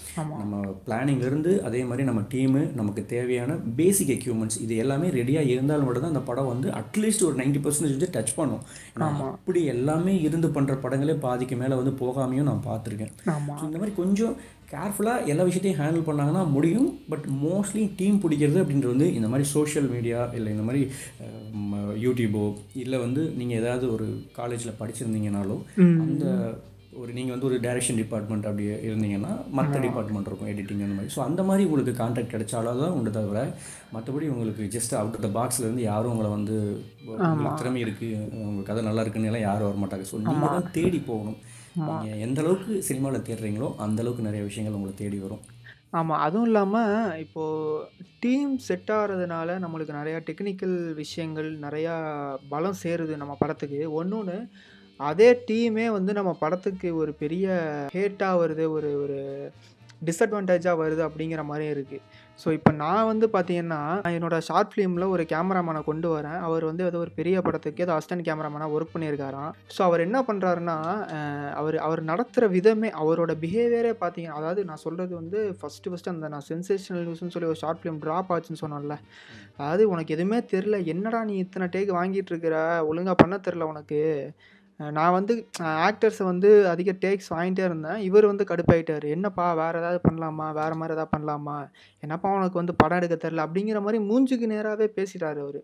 நம்ம 0.41 0.63
பிளானிங்லேருந்து 0.87 1.53
அதே 1.69 1.81
மாதிரி 1.89 2.07
நம்ம 2.09 2.23
டீமு 2.33 2.63
நமக்கு 2.81 3.03
தேவையான 3.13 3.57
பேசிக் 3.81 4.13
எக்யூப்மெண்ட்ஸ் 4.17 4.59
இது 4.65 4.77
எல்லாமே 4.85 5.09
ரெடியாக 5.19 5.53
இருந்தால் 5.55 5.85
மட்டும்தான் 5.87 6.15
அந்த 6.15 6.25
படம் 6.31 6.51
வந்து 6.53 6.71
அட்லீஸ்ட் 6.81 7.27
ஒரு 7.29 7.39
நைன்டி 7.43 7.63
பர்சன்டேஜ் 7.67 7.97
வந்து 7.97 8.11
டச் 8.17 8.37
பண்ணும். 8.41 8.65
ஏன்னா 8.97 9.09
அப்படி 9.37 9.63
எல்லாமே 9.75 10.15
இருந்து 10.27 10.51
பண்ணுற 10.59 10.77
படங்களே 10.85 11.17
பாதிக்கு 11.27 11.59
மேலே 11.63 11.81
வந்து 11.83 11.95
போகாமையும் 12.03 12.51
நான் 12.51 12.67
பார்த்துருக்கேன். 12.71 13.15
இந்த 13.69 13.79
மாதிரி 13.81 13.95
கொஞ்சம் 14.03 14.37
கேர்ஃபுல்லாக 14.73 15.27
எல்லா 15.33 15.47
விஷயத்தையும் 15.49 15.81
ஹேண்டில் 15.81 16.07
பண்ணாங்கன்னா 16.09 16.45
முடியும். 16.57 16.89
பட் 17.13 17.27
மோஸ்ட்லி 17.47 17.83
டீம் 17.99 18.23
பிடிக்கிறது 18.23 18.61
அப்படின்றது 18.63 18.95
வந்து 18.95 19.09
இந்த 19.19 19.29
மாதிரி 19.33 19.47
சோஷியல் 19.57 19.91
மீடியா 19.97 20.21
இல்லை 20.39 20.53
இந்த 20.55 20.65
மாதிரி 20.69 20.83
யூடியூபோ 22.07 22.45
இல்லை 22.85 23.01
வந்து 23.07 23.25
நீங்கள் 23.41 23.61
ஏதாவது 23.63 23.87
ஒரு 23.97 24.07
காலேஜில் 24.39 24.79
படிச்சிருந்தீங்கனாலோ 24.81 25.59
அந்த 26.07 26.25
ஒரு 27.01 27.11
நீங்கள் 27.17 27.35
வந்து 27.35 27.47
ஒரு 27.49 27.57
டைரக்ஷன் 27.65 27.99
டிபார்ட்மெண்ட் 28.01 28.47
அப்படி 28.51 28.67
இருந்தீங்கன்னா 28.87 29.33
மற்ற 29.59 29.81
டிபார்ட்மெண்ட் 29.87 30.29
இருக்கும் 30.31 30.51
எடிட்டிங் 30.53 30.85
அந்த 30.87 30.97
மாதிரி. 30.99 31.13
ஸோ 31.15 31.21
அந்த 31.29 31.41
மாதிரி 31.49 31.65
உங்களுக்கு 31.69 31.93
கான்டாக்ட் 31.99 32.33
கிடைச்சாலும் 32.35 32.81
தான் 32.83 32.95
உண்டு 32.99 33.11
தவிர 33.17 33.41
மற்றபடி 33.97 34.29
உங்களுக்கு 34.35 34.65
ஜஸ்ட் 34.77 34.95
அவுட் 35.01 35.17
ஆஃப் 35.19 35.27
த 35.27 35.31
பாக்ஸ்லேருந்து 35.39 35.85
யாரும் 35.91 36.13
உங்களை 36.15 36.31
வந்து 36.37 36.57
உங்களுக்கு 37.03 37.61
திறமை 37.63 37.83
இருக்குது 37.87 38.23
உங்கள் 38.47 38.67
கதை 38.71 38.85
நல்லா 38.89 39.05
இருக்குன்னு 39.05 39.31
எல்லாம் 39.31 39.47
யாரும் 39.49 39.69
வர 39.71 39.79
மாட்டாங்க 39.83 40.07
ஸோ 40.13 40.23
நீங்கள் 40.29 40.55
தான் 40.57 40.73
தேடி 40.79 41.01
போகணும். 41.11 41.39
நீங்கள் 41.81 42.23
எந்த 42.27 42.41
அளவுக்கு 42.43 42.73
சினிமாவில் 42.89 43.27
தேடுறீங்களோ 43.29 43.69
அந்த 43.85 44.01
அளவுக்கு 44.03 44.27
நிறைய 44.29 44.43
விஷயங்கள் 44.49 44.77
உங்களை 44.79 44.95
தேடி 45.03 45.19
வரும். 45.25 45.43
ஆமாம் 45.99 46.23
அதுவும் 46.27 46.47
இல்லாமல் 46.47 47.19
இப்போது 47.25 47.85
டீம் 48.23 48.55
செட் 48.59 48.91
ஆகிறதுனால 48.97 49.59
நம்மளுக்கு 49.65 49.99
நிறையா 49.99 50.19
டெக்னிக்கல் 50.29 50.77
விஷயங்கள் 50.95 51.51
நிறையா 51.67 51.95
பலம் 52.49 52.81
சேருது 52.83 53.15
நம்ம 53.23 53.37
படத்துக்கு. 53.43 53.81
ஒன்று 54.01 54.37
அதே 55.01 55.29
டீமே 55.49 55.87
வந்து 55.97 56.13
நம்ம 56.13 56.31
படத்துக்கு 56.43 56.91
ஒரு 56.97 57.13
பெரிய 57.23 57.47
ஹேட்டாக 57.97 58.41
வருது 58.43 58.65
ஒரு 58.77 58.91
ஒரு 59.03 59.19
டிஸ்அட்வான்டேஜாக 60.07 60.81
வருது 60.83 61.03
அப்படிங்கிற 61.09 61.43
மாதிரி 61.45 61.67
இருக்குது 61.75 62.05
ஸோ 62.43 62.49
இப்போ 62.57 62.71
நான் 62.81 63.09
வந்து 63.11 63.27
பார்த்தீங்கன்னா 63.35 63.79
என்னோட 64.17 64.37
ஷார்ட் 64.49 64.73
ஃபிலிமில் 64.73 65.05
ஒரு 65.15 65.23
கேமராமேனை 65.31 65.81
கொண்டு 65.89 66.09
வரேன். 66.15 66.39
அவர் 66.47 66.65
வந்து 66.69 66.83
ஏதோ 66.89 66.99
ஒரு 67.05 67.13
பெரிய 67.19 67.37
படத்துக்கு 67.47 67.85
ஏதோ 67.85 67.93
அசிஸ்டன்ட் 67.97 68.27
கேமராமேனாக 68.29 68.75
ஒர்க் 68.77 68.93
பண்ணியிருக்காராம். 68.95 69.53
ஸோ 69.77 69.81
அவர் 69.87 70.05
என்ன 70.07 70.19
பண்ணுறாருன்னா 70.29 70.77
அவர் 71.61 71.79
அவர் 71.87 72.03
நடத்துகிற 72.11 72.49
விதமே 72.57 72.91
அவரோட 73.03 73.35
பிஹேவியரே 73.45 73.93
பார்த்தீங்கன்னா 74.03 74.41
அதாவது 74.41 74.63
நான் 74.71 74.83
சொல்கிறது 74.85 75.15
வந்து 75.21 75.41
ஃபஸ்ட்டு 75.61 75.93
ஃபஸ்ட்டு 75.93 76.13
அந்த 76.15 76.29
நான் 76.35 76.47
சென்சேஷனல் 76.51 77.07
நியூஸ்னு 77.07 77.35
சொல்லி 77.37 77.51
ஒரு 77.53 77.61
ஷார்ட் 77.63 77.81
ஃபிலிம் 77.83 78.01
ட்ராப் 78.05 78.33
ஆச்சுன்னு 78.37 78.63
சொன்னேன்ல. 78.65 78.97
அதாவது 79.61 79.85
உனக்கு 79.95 80.15
எதுவுமே 80.19 80.41
தெரில 80.55 80.79
என்னடா 80.95 81.23
நீ 81.31 81.37
இத்தனை 81.45 81.69
டேக் 81.77 81.97
வாங்கிட்டு 82.01 82.33
இருக்கிற? 82.35 82.57
ஒழுங்காக 82.91 83.17
பண்ண 83.23 83.39
தெரில 83.49 83.71
உனக்கு. 83.73 84.03
நான் 84.81 85.13
வந்து 85.13 85.35
ஆக்டர்ஸை 85.89 86.25
வந்து 86.25 86.49
அதிக 86.69 86.91
டேக்ஸ் 87.05 87.31
வாங்கிட்டே 87.35 87.63
இருந்தேன். 87.65 87.99
இவர் 87.99 88.27
வந்து 88.27 88.45
கடுப்பாயிட்டார். 88.45 89.05
என்னப்பா 89.05 89.53
வேறு 89.53 89.79
ஏதாவது 89.79 90.01
பண்ணலாமா? 90.09 90.47
வேறு 90.53 90.75
மாதிரி 90.75 90.95
ஏதாவது 90.97 91.15
பண்ணலாமா? 91.17 91.57
என்னப்பா 92.03 92.31
உனக்கு 92.31 92.61
வந்து 92.63 92.75
படம் 92.75 92.99
எடுக்க 92.99 93.17
தெரில 93.17 93.47
அப்படிங்கிற 93.47 93.81
மாதிரி 93.81 94.01
மூஞ்சுக்கு 94.11 94.49
நேராகவே 94.55 94.89
பேசிட்டார் 94.99 95.41
அவர். 95.45 95.61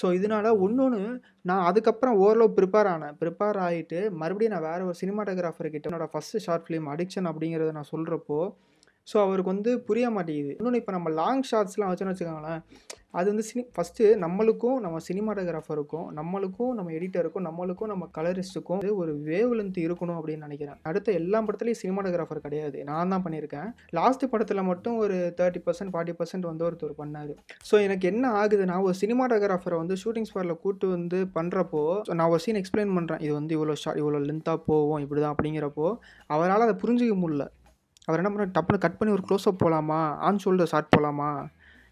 ஸோ 0.00 0.06
இதனால 0.18 0.46
ஒன்று 0.58 1.00
நான் 1.42 1.66
அதுக்கப்புறம் 1.70 2.18
ஓரளவு 2.24 2.56
ப்ரிப்பேர் 2.58 2.90
ஆனேன். 2.94 3.14
ப்ரிப்பேர் 3.22 3.58
ஆகிட்டு 3.66 4.00
மறுபடியும் 4.20 4.54
நான் 4.54 4.66
வேறு 4.70 4.86
ஒரு 4.86 4.96
சினிமாட்டோகிராஃபர் 5.02 5.74
கிட்ட 5.74 5.90
என்னோடய 5.90 6.12
ஃபஸ்ட்டு 6.14 6.42
ஷார்ட் 6.46 6.66
ஃபிலிம் 6.66 6.88
அடிக்ஷன் 6.94 7.30
அப்படிங்கிறத 7.32 7.72
நான் 7.72 7.92
சொல்கிறப்போ 7.94 8.40
ஸோ 9.10 9.16
அவருக்கு 9.24 9.54
வந்து 9.54 9.72
புரிய 9.88 10.06
மாட்டேங்குது. 10.16 10.54
இன்னொன்று 10.58 10.80
இப்போ 10.82 10.94
நம்ம 10.96 11.10
லாங் 11.20 11.44
ஷார்ட்ஸ்லாம் 11.50 11.90
வச்சோன்னு 11.92 12.14
வச்சுக்கோங்களேன் 12.14 12.62
அது 13.18 13.26
வந்து 13.30 13.44
சினி 13.48 13.62
ஃபஸ்ட்டு 13.74 14.06
நம்மளுக்கும் 14.22 14.78
நம்ம 14.84 14.96
சினிமாட்டோகிராஃபருக்கும் 15.06 16.08
நம்மளுக்கும் 16.18 16.72
நம்ம 16.78 16.90
எடிட்டருக்கும் 16.96 17.44
நம்மளுக்கும் 17.48 17.90
நம்ம 17.92 18.06
கலரிஸ்ட்டுக்கும் 18.16 18.82
ஒரு 19.02 19.12
வேவ் 19.28 19.52
லென்த் 19.58 19.78
இருக்கணும் 19.84 20.18
அப்படின்னு 20.18 20.46
நினைக்கிறேன். 20.46 20.78
அடுத்த 20.88 21.12
எல்லா 21.20 21.38
படத்துலையும் 21.46 21.80
சினிமாட்டோகிராஃபர் 21.82 22.42
கிடையாது. 22.46 22.78
நான் 22.90 23.12
தான் 23.14 23.24
பண்ணியிருக்கேன். 23.26 23.68
லாஸ்ட் 23.98 24.24
படத்தில் 24.32 24.62
மட்டும் 24.70 24.98
ஒரு 25.04 25.16
தேர்ட்டி 25.38 25.62
பர்சன்ட் 25.66 25.92
ஃபார்ட்டி 25.94 26.14
பர்சன்ட் 26.18 26.48
வந்து 26.50 26.66
ஒருத்தர் 26.68 26.94
பண்ணார். 27.00 27.32
ஸோ 27.68 27.74
எனக்கு 27.86 28.06
என்ன 28.12 28.32
ஆகுதுன்னா 28.42 28.76
ஒரு 28.88 28.96
சினிமாட்டோகிராஃபரை 29.02 29.78
வந்து 29.82 29.96
ஷூட்டிங் 30.02 30.28
ஸ்பாட்டில் 30.30 30.60
கூட்டு 30.66 30.88
வந்து 30.96 31.20
பண்ணுறப்போ 31.38 31.82
நான் 32.20 32.30
ஒரு 32.34 32.42
சீன் 32.46 32.60
எக்ஸ்பிளைன் 32.62 32.94
பண்ணுறேன் 32.98 33.22
இது 33.26 33.32
வந்து 33.40 33.56
இவ்வளோ 33.58 33.76
ஷார்ட் 33.84 34.02
இவ்வளோ 34.02 34.20
லென்த்தாக 34.28 34.60
போவோம் 34.68 35.02
இப்படி 35.06 35.22
தான் 35.24 35.36
அப்படிங்கிறப்போ 35.36 35.88
அவரால் 36.36 36.66
அதை 36.68 36.76
புரிஞ்சிக்க 36.84 37.16
முடியல. 37.24 37.46
அவர் 38.08 38.20
என்ன 38.20 38.30
பண்ணுறாரு 38.32 38.54
டப்புனு 38.56 38.84
கட் 38.84 38.98
பண்ணி 38.98 39.14
ஒரு 39.16 39.24
க்ளோஸ்அப் 39.28 39.62
போகலாமா 39.62 40.00
ஆன் 40.28 40.40
ஷோல்டர் 40.44 40.70
ஷார்ட் 40.72 40.94
போகலாமா 40.96 41.30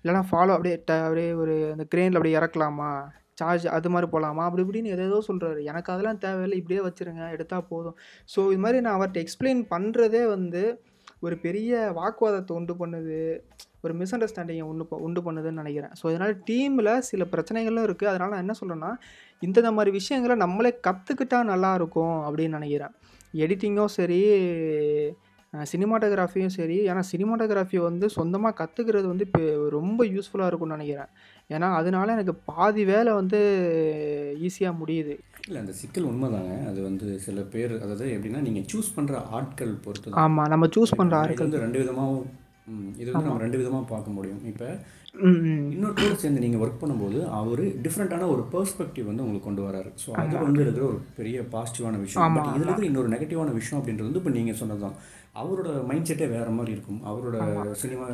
இல்லைனா 0.05 0.23
ஃபாலோ 0.31 0.55
அப்படியே 0.57 0.77
ட 0.89 0.93
அப்படியே 1.07 1.31
ஒரு 1.35 1.55
அந்த 1.75 1.85
கிரெயினில் 1.93 2.19
அப்படியே 2.19 2.37
இறக்கலாமா? 2.41 2.91
சார்ஜ் 3.41 3.65
அது 3.67 3.89
மாதிரி 3.91 4.07
போகலாமா 4.11 4.43
அப்படி 4.45 4.63
இப்படின்னு 4.65 4.93
எதேதோ 4.97 5.19
சொல்கிறாரு 5.29 5.61
எனக்கு 5.65 5.93
அதெல்லாம் 5.93 6.21
தேவையில்லை. 6.25 6.59
இப்படியே 6.61 6.81
வச்சுருங்க. 6.87 7.25
எடுத்தால் 7.35 7.67
போதும். 7.69 7.97
ஸோ 8.35 8.41
இது 8.53 8.61
மாதிரி 8.65 8.79
நான் 8.85 8.97
அவர்கிட்ட 8.99 9.21
எக்ஸ்பிளைன் 9.25 9.63
பண்ணுறதே 9.75 10.23
வந்து 10.35 10.63
ஒரு 11.21 11.37
பெரிய 11.37 11.73
வாக்குவாதத்தை 11.99 12.53
உண்டு 12.53 12.75
பண்ணுது. 12.75 13.19
ஒரு 13.85 13.95
மிஸ் 13.95 14.15
அண்டர்ஸ்டாண்டிங்கை 14.17 14.67
உண்டு 14.71 14.85
உண்டு 15.07 15.21
பண்ணுதுன்னு 15.27 15.61
நினைக்கிறேன். 15.63 15.93
ஸோ 16.01 16.05
இதனால் 16.13 16.35
டீமில் 16.49 16.93
சில 17.11 17.25
பிரச்சனைகளும் 17.33 17.87
இருக்குது 17.89 18.11
அதனால் 18.13 18.33
நான் 18.35 18.45
என்ன 18.47 18.57
சொல்கிறேன்னா 18.61 18.93
இந்த 19.43 19.73
மாதிரி 19.79 19.91
விஷயங்களை 19.91 20.37
நம்மளே 20.37 20.73
கற்றுக்கிட்டா 20.89 21.41
நல்லாயிருக்கும் 21.53 22.17
அப்படின்னு 22.27 22.59
நினைக்கிறேன். 22.59 22.95
எடிட்டிங்கும் 23.35 23.95
சரி 23.99 24.21
சினிமாட்டோகிராஃபியும் 25.71 26.55
சரி. 26.57 26.77
ஏன்னா 26.91 27.03
சினிமாட்டோகிராஃபி 27.11 27.79
வந்து 27.89 28.07
சொந்தமாக 28.17 28.57
கற்றுக்கிறது 28.61 29.07
வந்து 29.13 29.27
இப்போ 29.29 29.43
ரொம்ப 29.77 30.01
யூஸ்ஃபுல்லாக 30.15 30.51
இருக்கும்னு 30.51 30.77
நினைக்கிறேன். 30.77 31.11
ஏன்னா 31.55 31.69
அதனால 31.81 32.15
எனக்கு 32.17 32.35
பாதி 32.51 32.85
வேலை 32.93 33.13
வந்து 33.21 33.41
ஈஸியாக 34.49 34.79
முடியுது. 34.81 35.15
இல்லை 35.47 35.61
அந்த 35.65 35.75
சிக்கல் 35.83 36.09
உண்மைதாங்க. 36.13 36.55
அது 36.71 36.81
வந்து 36.89 37.07
சில 37.27 37.41
பேர் 37.55 37.75
அதாவது 37.85 38.07
எப்படின்னா 38.17 38.43
நீங்கள் 38.49 38.69
சூஸ் 38.73 38.95
பண்ணுற 38.97 39.23
ஆட்கள் 39.39 39.75
பொறுத்து 39.87 40.19
ஆமாம் 40.25 40.51
நம்ம 40.55 40.69
சூஸ் 40.77 40.99
பண்ணுற 41.01 41.17
ஆட்கள். 41.23 41.47
வந்து 41.47 41.65
ரெண்டு 41.67 41.81
விதமாகவும் 41.83 42.27
இது 43.03 43.09
வந்து 43.11 43.29
நம்ம 43.29 43.43
ரெண்டு 43.45 43.59
விதமாக 43.61 43.85
பார்க்க 43.91 44.15
முடியும். 44.15 44.41
இப்போ 44.53 44.69
இன்னொருத்தோட 45.73 46.15
சேர்ந்து 46.23 46.43
நீங்கள் 46.45 46.63
ஒர்க் 46.65 46.81
பண்ணும்போது 46.81 47.19
அவர் 47.41 47.63
டிஃப்ரெண்ட்டான 47.85 48.29
ஒரு 48.33 48.43
பெர்ஸ்பெக்டிவ் 48.55 49.07
வந்து 49.11 49.23
உங்களுக்கு 49.25 49.49
கொண்டு 49.49 49.63
வராரு. 49.67 49.91
ஸோ 50.03 50.09
அது 50.23 50.35
வந்து 50.47 50.63
இருக்கிற 50.65 50.85
ஒரு 50.89 50.99
பெரிய 51.19 51.45
பாசிட்டிவான 51.55 52.01
விஷயம். 52.03 52.35
பட் 52.37 52.49
இதில் 52.57 52.67
இருக்கிற 52.67 52.89
இன்னொரு 52.91 53.13
நெகட்டிவான 53.15 53.55
விஷயம் 53.59 53.79
அப்படின்றது 53.81 54.09
வந்து 54.09 54.23
இப்போ 54.23 54.33
நீங்கள் 54.39 54.59
சொன்னது 54.63 54.85
தான் 54.87 54.99
அவரோட 55.43 55.71
மைண்ட் 55.91 56.09
செட்டே 56.11 56.29
வேறு 56.37 56.53
மாதிரி 56.59 56.75
இருக்கும். 56.77 57.01
அவரோட 57.11 57.73
சினிமா 57.83 58.07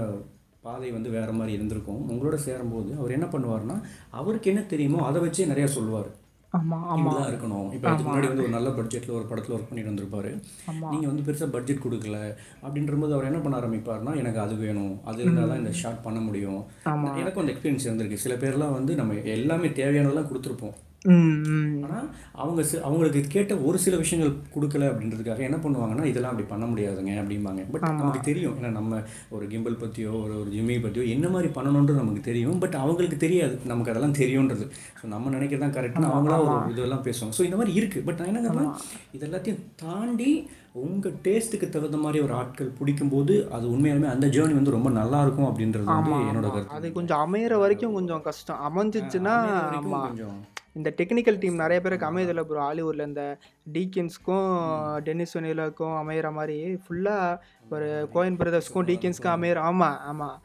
பாதை 0.66 0.88
வந்து 0.96 1.10
வேறு 1.18 1.32
மாதிரி 1.36 1.52
இருந்திருக்கும். 1.58 2.02
உங்களோட 2.12 2.36
சேரும்போது 2.48 2.90
அவர் 2.98 3.14
என்ன 3.18 3.26
பண்ணுவார்னா 3.36 3.76
அவருக்கு 4.18 4.50
என்ன 4.54 4.64
தெரியுமோ 4.72 4.98
அதை 5.10 5.20
வச்சே 5.22 5.46
நிறையா 5.52 5.70
சொல்லுவார். 5.76 6.10
இப்படிதான் 6.56 7.30
இருக்கணும். 7.30 7.68
இப்போ 7.74 7.88
அதுக்கு 7.90 8.08
முன்னாடி 8.08 8.28
வந்து 8.30 8.44
ஒரு 8.46 8.54
நல்ல 8.56 8.70
பட்ஜெட்டில் 8.78 9.14
ஒரு 9.18 9.26
படத்தில் 9.30 9.54
ஒர்க் 9.56 9.68
பண்ணிட்டு 9.68 9.90
வந்திருப்பாரு. 9.90 10.30
நீங்கள் 10.92 11.10
வந்து 11.10 11.24
பெருசாக 11.28 11.48
பட்ஜெட் 11.54 11.84
கொடுக்கல 11.84 12.18
அப்படின்றபோது 12.64 13.14
அவர் 13.16 13.28
என்ன 13.30 13.38
பண்ண 13.44 13.60
ஆரம்பிப்பார்னா 13.60 14.14
எனக்கு 14.22 14.40
அது 14.44 14.54
வேணும். 14.64 14.94
அது 15.10 15.22
இருந்தால் 15.24 15.50
தான் 15.52 15.62
இந்த 15.62 15.72
ஷாட் 15.82 16.04
பண்ண 16.06 16.20
முடியும். 16.28 16.60
எனக்கும் 17.22 17.42
அந்த 17.44 17.52
எக்ஸ்பீரியன்ஸ் 17.54 17.88
இருந்திருக்கு. 17.88 18.24
சில 18.24 18.36
பேர்லாம் 18.42 18.76
வந்து 18.78 18.94
நம்ம 19.00 19.14
எல்லாமே 19.36 19.70
தேவையானதெல்லாம் 19.80 20.30
கொடுத்துருப்போம். 20.32 20.76
ஆனால் 21.06 22.06
அவங்க 22.42 22.60
அவங்களுக்கு 22.86 23.20
கேட்ட 23.34 23.52
ஒரு 23.68 23.78
சில 23.84 23.94
விஷயங்கள் 24.02 24.32
கொடுக்கல 24.54 24.88
அப்படின்றதுக்காக 24.90 25.42
என்ன 25.48 25.58
பண்ணுவாங்கன்னா 25.64 26.04
இதெல்லாம் 26.10 26.32
அப்படி 26.32 26.46
பண்ண 26.52 26.64
முடியாதுங்க 26.70 27.14
அப்படிம்பாங்க. 27.22 27.62
பட் 27.72 27.86
நமக்கு 28.00 28.20
தெரியும். 28.30 28.54
ஏன்னா 28.58 28.70
நம்ம 28.78 29.00
ஒரு 29.34 29.44
கிம்பிள் 29.52 29.80
பற்றியோ 29.82 30.12
ஒரு 30.24 30.34
ஒரு 30.42 30.48
ஜிம்மி 30.54 30.76
பற்றியோ 30.84 31.06
என்ன 31.16 31.28
மாதிரி 31.34 31.50
பண்ணணுன்றது 31.58 32.02
நமக்கு 32.02 32.22
தெரியும். 32.30 32.60
பட் 32.64 32.78
அவங்களுக்கு 32.82 33.18
தெரியாது. 33.26 33.56
நமக்கு 33.72 33.92
அதெல்லாம் 33.92 34.16
தெரியுன்றது. 34.22 34.66
ஸோ 35.00 35.04
நம்ம 35.14 35.32
நினைக்கிறது 35.36 35.64
தான் 35.66 35.76
கரெக்டாக 35.78 36.12
அவங்களா 36.14 36.38
ஒரு 36.46 36.72
இதெல்லாம் 36.74 37.04
பேசுவாங்க. 37.08 37.36
ஸோ 37.38 37.44
இந்த 37.48 37.58
மாதிரி 37.60 37.74
இருக்குது 37.80 38.06
பட் 38.08 38.20
நான் 38.22 38.32
என்ன 38.32 38.44
சொல்றேன், 38.48 38.72
இது 39.16 39.26
எல்லாத்தையும் 39.28 39.62
தாண்டி 39.84 40.30
உங்கள் 40.84 41.16
டேஸ்ட்டுக்கு 41.24 41.66
தகுந்த 41.72 41.98
மாதிரி 42.04 42.18
ஒரு 42.26 42.32
ஆட்கள் 42.40 42.70
பிடிக்கும்போது 42.78 43.34
அது 43.56 43.66
உண்மையாலுமே 43.74 44.08
அந்த 44.14 44.26
ஜேர்னி 44.36 44.54
வந்து 44.58 44.76
ரொம்ப 44.76 44.90
நல்லா 45.00 45.18
இருக்கும் 45.24 45.48
அப்படின்றது 45.50 45.86
வந்து 45.90 46.14
என்னோட 46.30 46.48
கருத்து. 46.54 46.76
அது 46.78 46.96
கொஞ்சம் 46.98 47.22
அமையிற 47.24 47.56
வரைக்கும் 47.64 47.98
கொஞ்சம் 47.98 48.24
கஷ்டம். 48.28 48.62
அமைஞ்சிச்சுன்னா 48.68 49.34
கொஞ்சம் 49.90 50.38
இந்த 50.76 50.88
டெக்னிக்கல் 50.98 51.38
டீம் 51.38 51.56
நிறைய 51.56 51.78
பேருக்கு 51.80 52.08
அமையதில்லை 52.08 52.44
ப்ரோ 52.44 52.60
ஹாலிவுட்டில் 52.62 53.08
இந்த 53.08 53.24
டீக்கின்ஸ்க்கும் 53.72 54.48
டென்னிஸ் 55.00 55.36
வெனிலாக்கும் 55.36 55.96
அமையிற 55.96 56.28
மாதிரி 56.32 56.58
ஃபுல்லாக 56.82 57.40
ஒரு 57.68 57.88
கோயின் 58.12 58.38
பிரதர்ஸ்க்கும் 58.40 58.86
டீக்கின்ஸ்க்கும் 58.88 59.34
அமையிற 59.34 59.60
ஆமாம் 59.64 59.98
ஆமாம் 60.04 60.38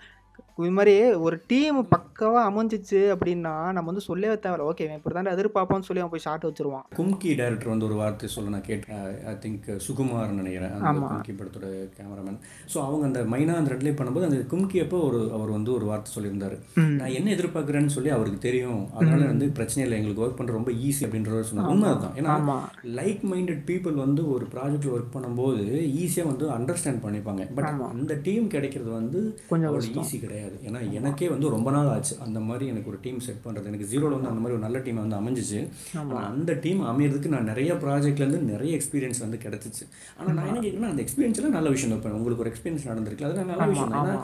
இது 0.62 0.74
மாதிரி 0.78 0.94
ஒரு 1.26 1.36
டீம் 1.50 1.80
பக்காவாக 1.94 2.44
அமைஞ்சிச்சு 2.50 3.00
அப்படின்னா 3.14 3.54
நம்ம 3.76 3.88
வந்து 3.92 4.04
சொல்லவே 4.08 4.36
தேவையில்ல. 4.44 4.68
ஓகே 4.72 4.86
இப்படி 4.98 5.14
தான் 5.18 5.32
எதிர்பார்ப்போம்னு 5.36 5.88
சொல்லி 5.88 6.02
அவன் 6.04 6.14
போய் 6.14 6.24
ஷாட் 6.26 6.48
வச்சிருவான். 6.48 6.86
கும்கி 7.00 7.32
டைரக்டர் 7.40 7.72
வந்து 7.74 7.88
ஒரு 7.90 7.98
வார்த்தை 8.02 8.30
சொல்ல 8.36 8.54
நான் 8.56 8.66
கேட்டேன். 8.70 9.04
ஐ 9.32 9.34
திங்க் 9.44 9.68
சுகுமார் 9.88 10.34
நினைக்கிறேன். 10.40 10.74
அந்த 10.78 11.04
கும்கி 11.12 11.36
படத்தோட 11.40 11.68
கேமராமேன் 11.98 12.40
ஸோ 12.74 12.78
அவங்க 12.88 13.06
அந்த 13.10 13.22
மைனா 13.34 13.58
அந்த 13.62 13.72
ரெட்லே 13.74 13.94
பண்ணும்போது 14.00 14.28
அந்த 14.30 14.40
கும்கி 14.54 14.80
அப்போ 14.86 15.00
ஒரு 15.10 15.20
அவர் 15.38 15.52
வந்து 15.58 15.72
ஒரு 15.78 15.86
வார்த்தை 15.92 16.12
சொல்லியிருந்தாரு. 16.16 16.58
நான் 17.00 17.16
என்ன 17.20 17.32
எதிர்பார்க்குறேன்னு 17.38 17.96
சொல்லி 17.98 18.14
அவருக்கு 18.18 18.42
தெரியும். 18.48 18.82
அதனால 18.98 19.22
வந்து 19.34 19.48
பிரச்சனை 19.60 19.84
இல்லை 19.86 20.00
எங்களுக்கு 20.00 20.26
ஒர்க் 20.26 20.40
பண்ணுற 20.40 20.58
ரொம்ப 20.60 20.74
ஈஸி 20.88 21.06
அப்படின்ற 21.10 21.44
சொன்னார். 21.52 21.72
உண்மை 21.76 21.90
அதுதான் 21.92 22.18
ஏன்னா 22.22 22.58
லைக் 23.00 23.24
மைண்டட் 23.34 23.64
பீப்புள் 23.70 24.04
வந்து 24.06 24.24
ஒரு 24.36 24.48
ப்ராஜெக்ட் 24.56 24.92
ஒர்க் 24.96 25.14
பண்ணும்போது 25.16 25.64
ஈஸியாக 26.04 26.32
வந்து 26.32 26.48
அண்டர்ஸ்டாண்ட் 26.58 27.04
பண்ணிப்பாங்க. 27.06 27.46
பட் 27.60 27.70
அந்த 27.94 28.20
டீம் 28.28 28.52
கிடைக்கிறது 28.58 28.92
வந்து 29.00 29.22
அவ்வளோ 29.52 29.86
ஈஸி 30.02 30.18
கிடையாது. 30.26 30.46
ஏன்னா 30.68 30.80
எனக்கே 31.00 31.28
வந்து 31.34 31.48
ரொம்ப 31.56 31.70
நாள் 31.76 31.90
ஆச்சு. 31.94 32.14
அந்த 32.26 32.40
மாதிரி 32.48 32.66
எனக்கு 32.74 32.92
ஒரு 32.92 33.00
டீம் 33.06 33.20
செட் 33.28 33.42
பண்ணுறது 33.46 33.70
எனக்கு 33.72 33.90
ஜீரோவில் 33.92 34.16
வந்து 34.18 34.32
அந்த 34.32 34.42
மாதிரி 34.44 34.56
ஒரு 34.58 34.64
நல்ல 34.66 34.80
டீம் 34.86 35.02
வந்து 35.04 35.20
அமைஞ்சிச்சு. 35.20 35.60
ஆனா 36.02 36.22
அந்த 36.32 36.54
டீம் 36.66 36.82
அமையறதுக்கு 36.92 37.34
நான் 37.36 37.50
நிறைய 37.52 37.74
ப்ராஜெக்ட்லேருந்து 37.84 38.42
நிறைய 38.54 38.72
எக்ஸ்பீரியன்ஸ் 38.80 39.22
வந்து 39.26 39.40
கிடச்சிச்சு. 39.46 39.86
ஆனால் 40.18 40.36
நான் 40.40 40.50
என்ன 40.52 40.62
கேட்குறேன்னா 40.66 40.92
அந்த 40.94 41.04
எக்ஸ்பீரியன்ஸ்லாம் 41.06 41.58
நல்ல 41.60 41.70
விஷயம் 41.76 41.96
இப்போ 41.98 42.16
உங்களுக்கு 42.20 42.44
ஒரு 42.46 42.52
எக்ஸ்பீரியன்ஸ் 42.54 42.90
நடந்திருக்கு 42.92 43.28
அதெல்லாம் 43.28 43.52
நல்ல 43.54 43.70
விஷயம் 43.74 43.96
ஏன்னா 44.02 44.18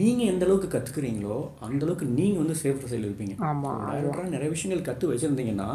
நீங்கள் 0.00 0.30
எந்த 0.32 0.44
அளவுக்கு 0.48 0.68
கற்றுக்குறீங்களோ 0.74 1.38
அந்த 1.68 1.82
அளவுக்கு 1.86 2.08
நீங்கள் 2.18 2.42
வந்து 2.42 2.58
சேஃப் 2.64 2.90
சைடில் 2.90 3.08
இருப்பீங்க. 3.08 3.34
டைரக்டராக 3.90 4.34
நிறைய 4.36 4.50
விஷயங்கள் 4.56 4.86
கற்று 4.90 5.10
வச்சுருந்தீங்கன்னா 5.12 5.70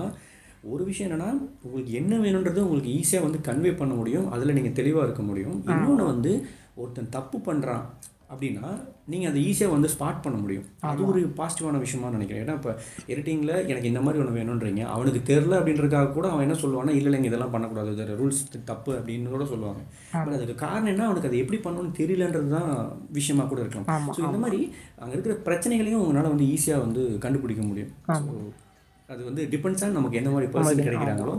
ஒரு 0.74 0.84
விஷயம் 0.90 1.08
என்னன்னா 1.08 1.30
உங்களுக்கு 1.66 1.94
என்ன 2.00 2.14
வேணுன்றது 2.26 2.60
உங்களுக்கு 2.66 2.92
ஈஸியாக 3.00 3.26
வந்து 3.26 3.40
கன்வே 3.48 3.72
பண்ண 3.80 3.94
முடியும். 4.00 4.28
அதில் 4.34 4.56
நீங்கள் 4.58 4.76
தெளிவாக 4.80 5.06
இருக்க 5.08 5.24
முடியும். 5.30 5.58
இன்னொன்று 5.72 6.06
வந்து 6.12 6.32
ஒருத்தன் 6.82 7.10
தப்பு 7.16 7.38
பண்ணுறான் 7.48 7.84
அப்படின்னா 8.32 8.68
நீங்கள் 9.12 9.30
அதை 9.32 9.39
ஈஸியாக 9.50 9.74
வந்து 9.74 9.89
ஸ்பாட் 9.94 10.22
பண்ண 10.25 10.38
முடியும். 10.44 10.65
அது 10.89 11.01
ஒரு 11.12 11.22
பாசிட்டிவான 11.39 11.82
விஷயமா 11.84 12.08
நினைக்கிறேன். 12.15 12.44
ஏன்னா 12.44 12.56
இப்போ 12.60 12.72
எடிட்டிங்கில் 13.13 13.53
எனக்கு 13.72 13.92
இந்த 13.92 14.01
மாதிரி 14.06 14.22
ஒன்று 14.24 14.38
வேணுன்றீங்க 14.38 14.84
அவனுக்கு 14.96 15.22
தெரில 15.32 15.58
அப்படின்றதுக்காக 15.60 16.12
கூட 16.18 16.27
அவன் 16.32 16.46
என்ன 16.48 16.58
சொல்லுவானா 16.63 16.96
இல்லை 17.00 17.10
இல்லைங்க 17.12 17.30
இதெல்லாம் 17.32 17.53
பண்ணக்கூடாது. 17.56 17.92
இது 17.96 18.18
ரூல்ஸ் 18.22 18.42
தப்பு 18.72 18.92
அப்படின்னு 19.00 19.36
கூட 19.36 19.48
சொல்லுவாங்க. 19.53 19.84
பட் 20.24 20.38
அதுக்கு 20.39 20.58
காரணம் 20.65 20.92
என்ன? 20.94 21.06
அவனுக்கு 21.10 21.32
அதை 21.32 21.39
எப்படி 21.44 21.60
பண்ணணும்னு 21.68 22.00
தெரியலன்றது 22.01 22.50
தான் 22.58 22.72
விஷயமா 23.20 23.46
கூட 23.53 23.62
இருக்கலாம். 23.65 24.10
ஸோ 24.18 24.22
இந்த 24.30 24.42
மாதிரி 24.46 24.62
அங்கே 25.03 25.15
இருக்கிற 25.18 25.38
பிரச்சனைகளையும் 25.50 26.03
உங்களால் 26.03 26.34
வந்து 26.34 26.50
ஈஸியாக 26.56 26.86
வந்து 26.88 27.03
கண்டுபிடிக்க 27.25 27.63
முடியும். 27.70 27.94
அது 29.13 29.22
வந்து 29.30 29.44
டிபெண்ட்ஸ் 29.53 29.84
ஆன் 29.86 29.98
நமக்கு 29.98 30.20
எந்த 30.20 30.30
மாதிரி 30.34 30.48
பர்சன் 30.53 30.86
கிடைக்கிறாங்களோ 30.88 31.34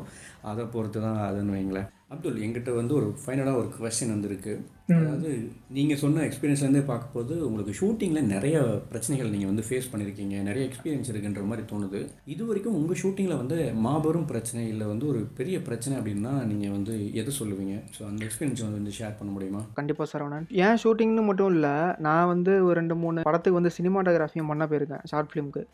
அதை 0.50 0.64
பொறுத்து 0.72 0.98
தான் 1.04 1.20
அதுன்னு 1.28 1.54
வைங்களேன். 1.54 1.86
அப்துல் 2.14 2.42
எங்கிட்ட 2.46 2.72
வந்து 2.80 2.94
ஒரு 3.00 3.10
ஃபைனலாக 3.24 3.60
ஒரு 3.62 3.68
கொஸ்டின் 3.76 4.14
வந்திருக்கு. 4.14 4.54
அதாவது 4.94 5.30
நீங்கள் 5.76 6.00
சொன்ன 6.02 6.22
எக்ஸ்பீரியன்ஸ்லேருந்தே 6.28 6.82
பார்க்கும்போது 6.88 7.34
உங்களுக்கு 7.46 7.72
ஷூட்டிங்கில் 7.78 8.28
நிறைய 8.32 8.56
பிரச்சனைகள் 8.90 9.30
நீங்கள் 9.34 9.50
வந்து 9.50 9.64
ஃபேஸ் 9.68 9.88
பண்ணியிருக்கீங்க 9.92 10.34
நிறைய 10.48 10.62
எக்ஸ்பீரியன்ஸ் 10.68 11.10
இருக்குன்ற 11.12 11.44
மாதிரி 11.50 11.64
தோணுது. 11.70 12.00
இது 12.34 12.42
வரைக்கும் 12.48 12.76
உங்கள் 12.80 13.00
ஷூட்டிங்கில் 13.02 13.40
வந்து 13.42 13.58
மாபெரும் 13.86 14.28
பிரச்சனை 14.32 14.64
இல்லை 14.72 14.88
வந்து 14.92 15.06
ஒரு 15.12 15.20
பெரிய 15.38 15.58
பிரச்சனை 15.68 15.94
அப்படின்னா 16.00 16.32
நீங்கள் 16.50 16.74
வந்து 16.76 16.96
எது 17.20 17.32
சொல்லுவீங்க? 17.40 17.76
ஸோ 17.96 18.02
அந்த 18.10 18.22
எக்ஸ்பீரியன்ஸ் 18.28 18.64
வந்து 18.68 18.96
ஷேர் 18.98 19.18
பண்ண 19.20 19.32
முடியுமா? 19.36 19.62
கண்டிப்பாக 19.80 20.08
சரவணன் 20.12 20.46
ஏன் 20.66 20.80
ஷூட்டிங்னு 20.84 21.24
மட்டும் 21.30 21.52
இல்லை 21.56 21.74
நான் 22.08 22.30
வந்து 22.34 22.54
ஒரு 22.68 22.76
ரெண்டு 22.80 22.96
மூணு 23.04 23.28
படத்துக்கு 23.30 23.60
வந்து 23.60 23.76
சினிமாட்டோகிராஃபியும் 23.78 24.52
பண்ண 24.52 24.66
போயிருக்கேன் 24.72 25.04
ஷார்ட் 25.12 25.30
ஃபிலிம்க்கு 25.32 25.64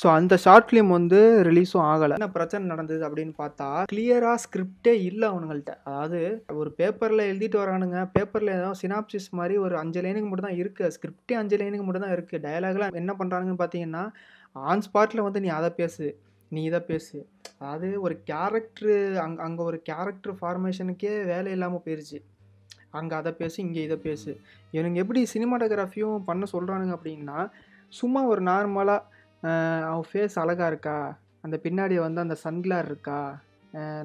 ஸோ 0.00 0.06
அந்த 0.18 0.34
ஷார்ட் 0.44 0.66
ஃபிலிம் 0.68 0.90
வந்து 0.96 1.18
ரிலீஸும் 1.48 1.84
ஆகலை. 1.90 2.14
என்ன 2.18 2.28
பிரச்சனை 2.36 2.62
நடந்தது 2.72 3.02
அப்படின்னு 3.08 3.34
பார்த்தா 3.40 3.66
கிளியராக 3.92 4.40
ஸ்கிரிப்டே 4.44 4.94
இல்லை 5.08 5.26
அவனுங்கள்ட்ட. 5.32 5.72
அதாவது 5.88 6.20
ஒரு 6.60 6.70
பேப்பரில் 6.78 7.28
எழுதிட்டு 7.30 7.58
வரானுங்க. 7.62 7.98
பேப்பரில் 8.14 8.52
ஏதோ 8.58 8.70
சினாப்சிஸ் 8.82 9.28
மாதிரி 9.40 9.56
ஒரு 9.64 9.76
அஞ்சு 9.82 10.02
லைனுக்கு 10.06 10.30
மட்டும் 10.30 10.48
தான் 10.48 10.60
இருக்குது 10.62 10.94
ஸ்கிரிப்டே 10.96 11.36
அஞ்சு 11.42 11.58
லைனுக்கு 11.62 11.86
மட்டும் 11.88 12.06
தான் 12.06 12.16
இருக்குது 12.16 12.42
டயலாக்லாம் 12.46 13.00
என்ன 13.02 13.14
பண்ணுறாங்கன்னு 13.20 13.62
பார்த்தீங்கன்னா 13.62 14.04
ஆன் 14.70 14.84
ஸ்பாட்டில் 14.86 15.26
வந்து 15.26 15.42
நீ 15.46 15.50
அதை 15.60 15.70
பேசு. 15.82 16.06
நீ 16.50 16.62
இதை 16.70 16.80
பேசு. 16.90 17.16
அதாவது 17.60 17.88
ஒரு 18.06 18.14
கேரக்டரு 18.30 18.96
அங்கே 19.24 19.40
அங்கே 19.46 19.62
ஒரு 19.70 19.78
கேரக்டர் 19.90 20.34
ஃபார்மேஷனுக்கே 20.40 21.12
வேலை 21.32 21.50
இல்லாமல் 21.56 21.84
போயிடுச்சு 21.84 22.18
அங்கே 22.98 23.14
அதை 23.20 23.30
பேசு 23.40 23.56
இங்கே 23.66 23.82
இதை 23.88 23.96
பேசு. 24.08 24.30
இவனுங்க 24.74 25.00
எப்படி 25.04 25.20
சினிமாட்டோகிராஃபியும் 25.34 26.26
பண்ண 26.28 26.46
சொல்கிறானுங்க 26.54 26.94
அப்படின்னா 26.98 27.38
சும்மா 27.92 28.20
ஒரு 28.32 28.42
நார்மலாக 28.50 29.00
அவன் 29.90 30.08
ஃபேஸ் 30.10 30.36
அழகாக 30.42 30.70
இருக்கா? 30.72 30.98
அந்த 31.46 31.56
பின்னாடி 31.64 31.94
வந்து 32.06 32.20
அந்த 32.24 32.36
சன்கிளார் 32.44 32.88
இருக்கா? 32.90 33.22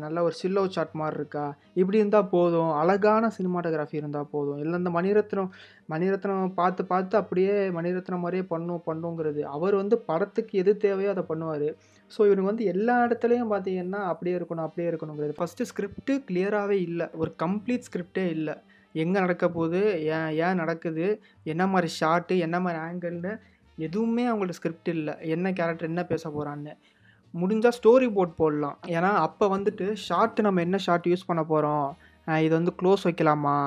நல்ல 0.04 0.18
ஒரு 0.26 0.36
சில்லோ 0.40 0.62
சாட் 0.76 0.94
மாதிரி 1.00 1.18
இருக்கா? 1.20 1.46
இப்படி 1.80 1.98
இருந்தால் 2.02 2.30
போதும். 2.34 2.70
அழகான 2.82 3.30
சினிமாட்டோகிராஃபி 3.38 3.98
இருந்தால் 4.02 4.30
போதும். 4.34 4.60
இல்லை 4.64 4.76
இந்த 4.82 4.92
மணிரத்னம் 4.98 5.50
மணிரத்னம் 5.94 6.54
பார்த்து 6.60 6.84
பார்த்து 6.92 7.16
அப்படியே 7.22 7.56
மணிரத்னம் 7.78 8.24
மாதிரியே 8.26 8.46
பண்ணும் 8.54 8.86
பண்ணுங்கிறது. 8.88 9.42
அவர் 9.56 9.76
வந்து 9.82 9.98
படத்துக்கு 10.10 10.54
எது 10.62 10.74
தேவையோ 10.86 11.12
அதை 11.16 11.26
பண்ணுவார். 11.32 11.68
ஸோ 12.12 12.20
இவனுக்கு 12.28 12.52
வந்து 12.52 12.70
எல்லா 12.74 12.96
இடத்துலையும் 13.08 13.52
பார்த்தீங்கன்னா 13.54 14.02
அப்படியே 14.14 14.38
இருக்கணும் 14.40 14.68
அப்படியே 14.68 14.88
இருக்கணுங்கிறது. 14.92 15.38
ஃபஸ்ட்டு 15.42 15.70
ஸ்கிரிப்ட்டு 15.72 16.16
கிளியராகவே 16.30 16.78
இல்லை. 16.88 17.08
ஒரு 17.22 17.34
கம்ப்ளீட் 17.46 17.88
ஸ்கிரிப்டே 17.90 18.26
இல்லை. 18.38 18.56
எங்கே 19.04 19.18
நடக்க 19.26 19.46
போகுது? 19.58 19.82
ஏன் 20.16 20.32
ஏன் 20.46 20.60
நடக்குது? 20.62 21.08
என்ன 21.54 21.64
மாதிரி 21.74 21.90
ஷார்ட்டு 22.00 22.36
என்ன 22.46 22.58
மாதிரி 22.66 22.80
ஆங்கிள்னு 22.88 23.34
எதுவுமே 23.86 24.26
அவங்கள்ட்ட 24.30 24.58
ஸ்கிரிப்ட் 24.60 24.92
இல்லை. 24.96 25.16
என்ன 25.36 25.52
கேரக்டர் 25.60 25.92
என்ன 25.92 26.04
பேச 26.12 26.24
போகிறான்னு 26.36 26.74
முடிஞ்சால் 27.34 27.78
ஸ்டோரி 27.78 28.08
போர்ட் 28.16 28.40
போடலாம். 28.42 28.78
ஏன்னா 28.96 29.12
அப்போ 29.28 29.46
வந்துட்டு 29.56 29.86
ஷார்ட் 30.08 30.46
நம்ம 30.48 30.62
என்ன 30.68 30.78
ஷார்ட் 30.86 31.10
யூஸ் 31.12 31.30
பண்ண 31.30 31.42
போகிறோம் 31.54 31.88
இது 32.46 32.54
வந்து 32.60 32.74
க்ளோஸ் 32.80 33.06
வைக்கலாமா? 33.08 33.58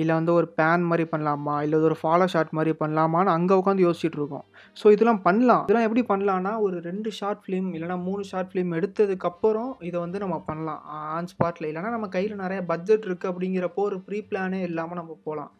இல்லை 0.00 0.12
வந்து 0.18 0.32
ஒரு 0.38 0.46
பேன் 0.58 0.84
மாதிரி 0.90 1.04
பண்ணலாமா? 1.10 1.54
இல்லை 1.64 1.78
ஒரு 1.88 1.96
ஃபாலோ 2.02 2.26
ஷார்ட் 2.34 2.54
மாதிரி 2.58 2.72
பண்ணலாமான்னு 2.82 3.32
அங்கே 3.34 3.58
உட்காந்து 3.60 3.84
யோசிச்சுட்டு 3.86 4.18
இருக்கோம். 4.20 4.44
ஸோ 4.80 4.92
இதெல்லாம் 4.94 5.20
பண்ணலாம். 5.26 5.64
இதெல்லாம் 5.66 5.86
எப்படி 5.88 6.02
பண்ணலான்னா 6.12 6.52
ஒரு 6.66 6.76
ரெண்டு 6.86 7.10
ஷார்ட் 7.18 7.42
ஃபிலிம் 7.44 7.68
இல்லைனா 7.76 7.96
மூணு 8.06 8.22
ஷார்ட் 8.30 8.50
ஃபிலிம் 8.52 8.72
எடுத்ததுக்கப்புறம் 8.78 9.72
இதை 9.88 9.98
வந்து 10.04 10.22
நம்ம 10.24 10.38
பண்ணலாம். 10.48 10.80
ஆன் 11.16 11.30
ஸ்பாட்டில் 11.32 11.68
இல்லைனா 11.70 11.92
நம்ம 11.96 12.08
கையில் 12.16 12.42
நிறைய 12.44 12.62
பட்ஜெட் 12.72 13.06
இருக்குது 13.08 13.32
அப்படிங்கிறப்போ 13.32 13.82
ஒரு 13.90 13.98
ப்ரீ 14.06 14.20
பிளானே 14.30 14.60
இல்லாமல் 14.70 15.00
நம்ம 15.00 15.18
போகலாம். 15.26 15.52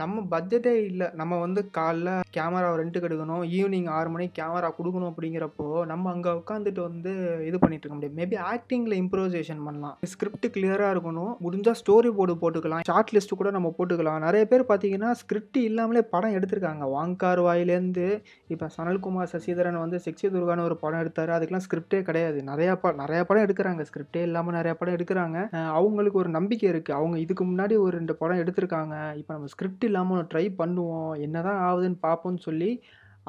நம்ம 0.00 0.22
பட்ஜெட்டே 0.32 0.72
இல்லை. 0.88 1.06
நம்ம 1.20 1.34
வந்து 1.44 1.60
காலைல 1.78 2.08
கேமரா 2.36 2.70
ரெண்ட்டுக்கு 2.80 3.08
எடுக்கணும் 3.08 3.42
ஈவினிங் 3.58 3.88
ஆறு 3.96 4.08
மணிக்கு 4.14 4.34
கேமரா 4.40 4.68
கொடுக்கணும் 4.78 5.10
அப்படிங்கிறப்போ 5.12 5.66
நம்ம 5.92 6.10
அங்கே 6.14 6.32
உட்காந்துட்டு 6.40 6.82
வந்து 6.88 7.12
இது 7.48 7.56
பண்ணிட்டு 7.62 7.84
இருக்க 7.84 7.98
முடியும் 7.98 8.16
மேபி 8.20 8.36
ஆக்டிங்கில் 8.52 8.96
இம்ப்ரோவைசேஷன் 9.02 9.62
பண்ணலாம். 9.66 9.94
ஸ்கிரிப்ட் 10.12 10.46
கிளியராக 10.56 10.94
இருக்கணும். 10.94 11.32
முடிஞ்சால் 11.44 11.78
ஸ்டோரி 11.82 12.10
போர்டு 12.18 12.34
போட்டுக்கலாம். 12.42 12.84
ஷார்ட் 12.90 13.12
லிஸ்ட் 13.16 13.34
கூட 13.40 13.50
நம்ம 13.56 13.70
போட்டுக்கலாம். 13.78 14.20
நிறைய 14.26 14.42
பேர் 14.52 14.64
பார்த்தீங்கன்னா 14.72 15.12
ஸ்கிரிப்ட் 15.22 15.58
இல்லாமலே 15.68 16.02
படம் 16.14 16.36
எடுத்திருக்காங்க. 16.38 16.84
வாங்கார் 16.96 17.42
வாயிலேருந்து 17.48 18.06
இப்போ 18.54 18.68
சனல்குமார் 18.76 19.32
சசிதரன் 19.34 19.80
வந்து 19.84 20.00
செக்ஸி 20.06 20.26
துர்கான்னு 20.36 20.66
ஒரு 20.68 20.78
படம் 20.84 21.02
எடுத்தார். 21.04 21.34
அதுக்கெல்லாம் 21.36 21.66
ஸ்கிரிப்டே 21.68 22.00
கிடையாது. 22.10 22.38
நிறையா 22.50 22.74
ப 22.84 22.92
நிறையா 23.02 23.22
படம் 23.30 23.46
எடுக்கிறாங்க. 23.46 23.82
ஸ்கிரிப்டே 23.90 24.22
இல்லாமல் 24.28 24.58
நிறையா 24.58 24.76
படம் 24.82 24.96
எடுக்கிறாங்க. 24.98 25.38
அவங்களுக்கு 25.78 26.20
ஒரு 26.24 26.32
நம்பிக்கை 26.38 26.68
இருக்குது 26.74 26.98
அவங்க 27.00 27.16
இதுக்கு 27.24 27.46
முன்னாடி 27.50 27.74
ஒரு 27.86 27.94
ரெண்டு 27.98 28.16
படம் 28.22 28.42
எடுத்திருக்காங்க. 28.44 28.94
இப்போ 29.22 29.32
நம்ம 29.36 29.50
ஸ்கிரிப்ட் 29.54 29.84
ஸ்கிரிப்ட் 29.86 29.94
இல்லாமல் 29.94 30.14
ஒன்று 30.14 30.30
ட்ரை 30.32 30.46
பண்ணுவோம் 30.60 31.12
என்ன 31.24 31.42
தான் 31.46 31.58
ஆகுதுன்னு 31.66 31.98
பார்ப்போம்னு 32.06 32.40
சொல்லி 32.46 32.70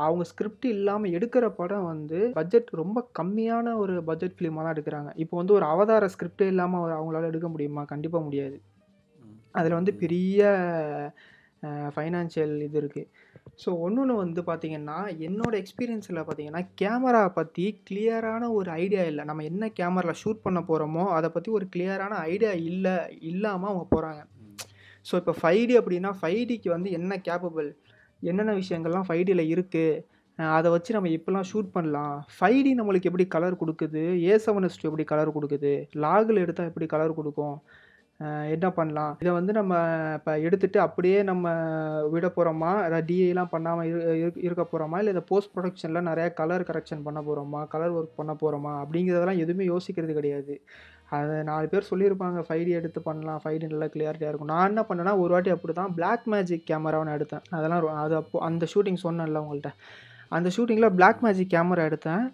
அவங்க 0.06 0.24
ஸ்கிரிப்ட் 0.30 0.66
இல்லாமல் 0.76 1.14
எடுக்கிற 1.18 1.46
படம் 1.60 1.86
வந்து 1.92 2.20
பட்ஜெட் 2.38 2.70
ரொம்ப 2.80 2.98
கம்மியான 3.20 3.74
ஒரு 3.82 3.94
பட்ஜெட் 4.10 4.36
ஃபிலிமாக 4.38 4.64
தான் 4.66 4.74
எடுக்கிறாங்க. 4.76 5.10
இப்போ 5.24 5.36
வந்து 5.40 5.54
ஒரு 5.58 5.66
அவதார 5.74 6.10
ஸ்கிரிப்டே 6.14 6.48
இல்லாமல் 6.54 6.96
அவங்களால 6.98 7.30
எடுக்க 7.32 7.48
முடியுமா? 7.54 7.84
கண்டிப்பாக 7.92 8.26
முடியாது. 8.28 8.58
அதில் 9.60 9.78
வந்து 9.80 9.94
பெரிய 10.04 10.42
ஃபைனான்ஷியல் 11.96 12.56
இது 12.68 12.78
இருக்குது 12.82 13.10
ஸோ 13.64 13.70
ஒன்று 13.86 14.16
வந்து 14.24 14.42
பார்த்தீங்கன்னா 14.50 14.98
என்னோட 15.28 15.54
எக்ஸ்பீரியன்ஸில் 15.62 16.26
பார்த்தீங்கன்னா 16.28 16.64
கேமரா 16.82 17.24
பற்றி 17.40 17.66
கிளியரான 17.90 18.50
ஒரு 18.60 18.70
ஐடியா 18.84 19.04
இல்லை. 19.12 19.24
நம்ம 19.30 19.46
என்ன 19.52 19.72
கேமராவில் 19.80 20.22
ஷூட் 20.24 20.46
பண்ண 20.48 20.62
போகிறோமோ 20.70 21.06
அதை 21.18 21.30
பற்றி 21.36 21.52
ஒரு 21.60 21.68
கிளியரான 21.76 22.20
ஐடியா 22.34 22.54
இல்லை 22.72 22.98
இல்லாமல் 23.32 23.72
அவங்க 23.72 23.86
போகிறாங்க 23.96 24.24
ஸோ 25.08 25.16
இப்போ 25.16 25.34
ஃபைவ் 25.42 25.66
டி 25.66 25.78
அப்படின்னா 25.78 26.12
ஃபைவ் 26.22 26.42
டிக்கு 26.50 26.70
வந்து 26.70 26.92
என்ன 26.92 27.22
கேப்பபிள் 27.28 27.70
என்னென்ன 28.22 28.54
விஷயங்கள்லாம் 28.54 29.08
ஃபைவ் 29.08 29.24
டியில் 29.24 29.52
இருக்குது 29.54 30.04
அதை 30.40 30.72
வச்சு 30.72 30.94
நம்ம 30.94 31.10
இப்போலாம் 31.10 31.48
ஷூட் 31.52 31.72
பண்ணலாம். 31.72 32.16
ஃபைவ் 32.34 32.64
டி 32.64 32.76
நம்மளுக்கு 32.76 33.10
எப்படி 33.10 33.28
கலர் 33.28 33.62
கொடுக்குது? 33.62 34.02
ஏ 34.22 34.36
செவன் 34.46 34.64
எஸ் 34.64 34.80
எப்படி 34.82 35.04
கலர் 35.04 35.36
கொடுக்குது? 35.38 35.72
லாகில் 35.96 36.38
எடுத்தால் 36.38 36.68
எப்படி 36.68 36.86
கலர் 36.86 37.14
கொடுக்கும்? 37.14 37.56
என்ன 38.50 38.72
பண்ணலாம்? 38.72 39.18
இதை 39.20 39.32
வந்து 39.32 39.54
நம்ம 39.54 39.74
இப்போ 40.14 40.38
எடுத்துகிட்டு 40.38 40.78
அப்படியே 40.78 41.24
நம்ம 41.24 41.48
விட 42.10 42.28
போகிறோமா 42.28 42.72
அதாவது 42.84 43.06
டிஏலாம் 43.10 43.52
பண்ணாமல் 43.52 43.88
இரு 43.88 44.00
இரு- 44.22 44.38
இருக்க 44.40 44.64
போகிறோமா 44.64 44.98
இல்லை 44.98 45.12
இதை 45.12 45.24
போஸ்ட் 45.28 45.54
ப்ரொடக்ஷனில் 45.56 46.08
நிறையா 46.10 46.34
கலர் 46.34 46.64
கரெக்ஷன் 46.64 47.04
பண்ண 47.04 47.22
போகிறோமா 47.22 47.68
கலர் 47.68 47.96
ஒர்க் 47.96 48.16
பண்ண 48.16 48.34
போகிறோமா 48.42 48.74
அப்படிங்கிறதெல்லாம் 48.82 49.38
எதுவுமே 49.38 49.66
யோசிக்கிறது 49.66 50.14
கிடையாது. 50.14 50.56
அதை 51.16 51.36
நாலு 51.50 51.68
பேர் 51.72 51.90
சொல்லியிருப்பாங்க 51.90 52.40
ஃபைடி 52.48 52.72
எடுத்து 52.80 53.00
பண்ணலாம் 53.08 53.40
ஃபைடி 53.44 53.66
நல்லா 53.72 53.88
கிளியாரிட்டியாக 53.94 54.32
இருக்கும். 54.32 54.52
நான் 54.54 54.70
என்ன 54.72 54.82
பண்ணேன்னா 54.90 55.14
ஒரு 55.24 55.32
வாட்டி 55.36 55.52
அப்படி 55.56 55.74
தான் 55.80 55.94
பிளாக் 55.98 56.26
மேஜிக் 56.34 56.66
கேமராவை 56.70 57.06
நான் 57.08 57.18
எடுத்தேன். 57.20 57.44
அதெல்லாம் 57.58 58.02
அது 58.04 58.16
அப்போ 58.22 58.40
அந்த 58.50 58.68
ஷூட்டிங் 58.74 59.00
சொன்னேன்ல 59.06 59.42
உங்கள்கிட்ட 59.44 59.72
அந்த 60.38 60.50
ஷூட்டிங்கில் 60.56 60.96
பிளாக் 60.98 61.22
மேஜிக் 61.26 61.54
கேமரா 61.56 61.86
எடுத்தேன். 61.90 62.26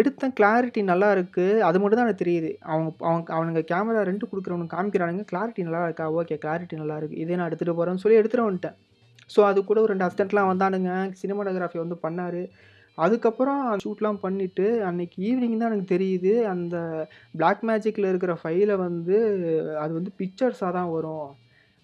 எடுத்தேன் 0.00 0.34
கிளாரிட்டி 0.38 0.80
நல்லா 0.90 1.08
இருக்குது 1.14 1.62
அது 1.68 1.78
மட்டும் 1.80 1.98
தான் 1.98 2.06
எனக்கு 2.08 2.22
தெரியுது. 2.24 2.50
அவங்க 2.72 2.90
அவங்க 3.08 3.32
அவனுங்க 3.36 3.62
கேமரா 3.72 4.02
ரெண்டு 4.10 4.28
கொடுக்குறவனுக்கு 4.30 4.74
காமிக்கிறானுங்க 4.76 5.24
கிளாரிட்டி 5.32 5.62
நல்லா 5.68 5.82
இருக்கா? 5.88 6.06
ஓகே 6.20 6.36
கிளாரிட்டி 6.44 6.76
நல்லா 6.82 6.96
இருக்குது 7.00 7.20
இதே 7.24 7.38
நான் 7.38 7.48
எடுத்துகிட்டு 7.50 7.78
போகிறேன்னு 7.78 8.02
சொல்லி 8.04 8.18
எடுத்துகிட்டு 8.20 8.48
வந்துட்டேன். 8.48 8.76
ஸோ 9.34 9.40
அது 9.48 9.58
கூட 9.70 9.78
ஒரு 9.84 9.92
ரெண்டு 9.92 10.06
அசிஸ்டண்ட்லாம் 10.06 10.50
வந்தானுங்க. 10.52 10.92
சினிமாட்டோகிராஃபி 11.22 11.80
வந்து 11.84 11.98
பண்ணார். 12.04 12.42
அதுக்கப்புறம் 12.98 13.62
ஷூட்லாம் 13.84 14.22
பண்ணிவிட்டு 14.24 14.66
அன்னைக்கு 14.88 15.16
ஈவினிங் 15.28 15.60
தான் 15.60 15.70
எனக்கு 15.72 15.92
தெரியுது. 15.94 16.32
அந்த 16.54 16.76
பிளாக் 17.38 17.62
மேஜிக்கில் 17.68 18.10
இருக்கிற 18.10 18.32
ஃபைலை 18.42 18.76
வந்து 18.86 19.18
அது 19.82 19.92
வந்து 19.98 20.12
பிக்சர்ஸாக 20.20 20.72
தான் 20.78 20.92
வரும். 20.96 21.28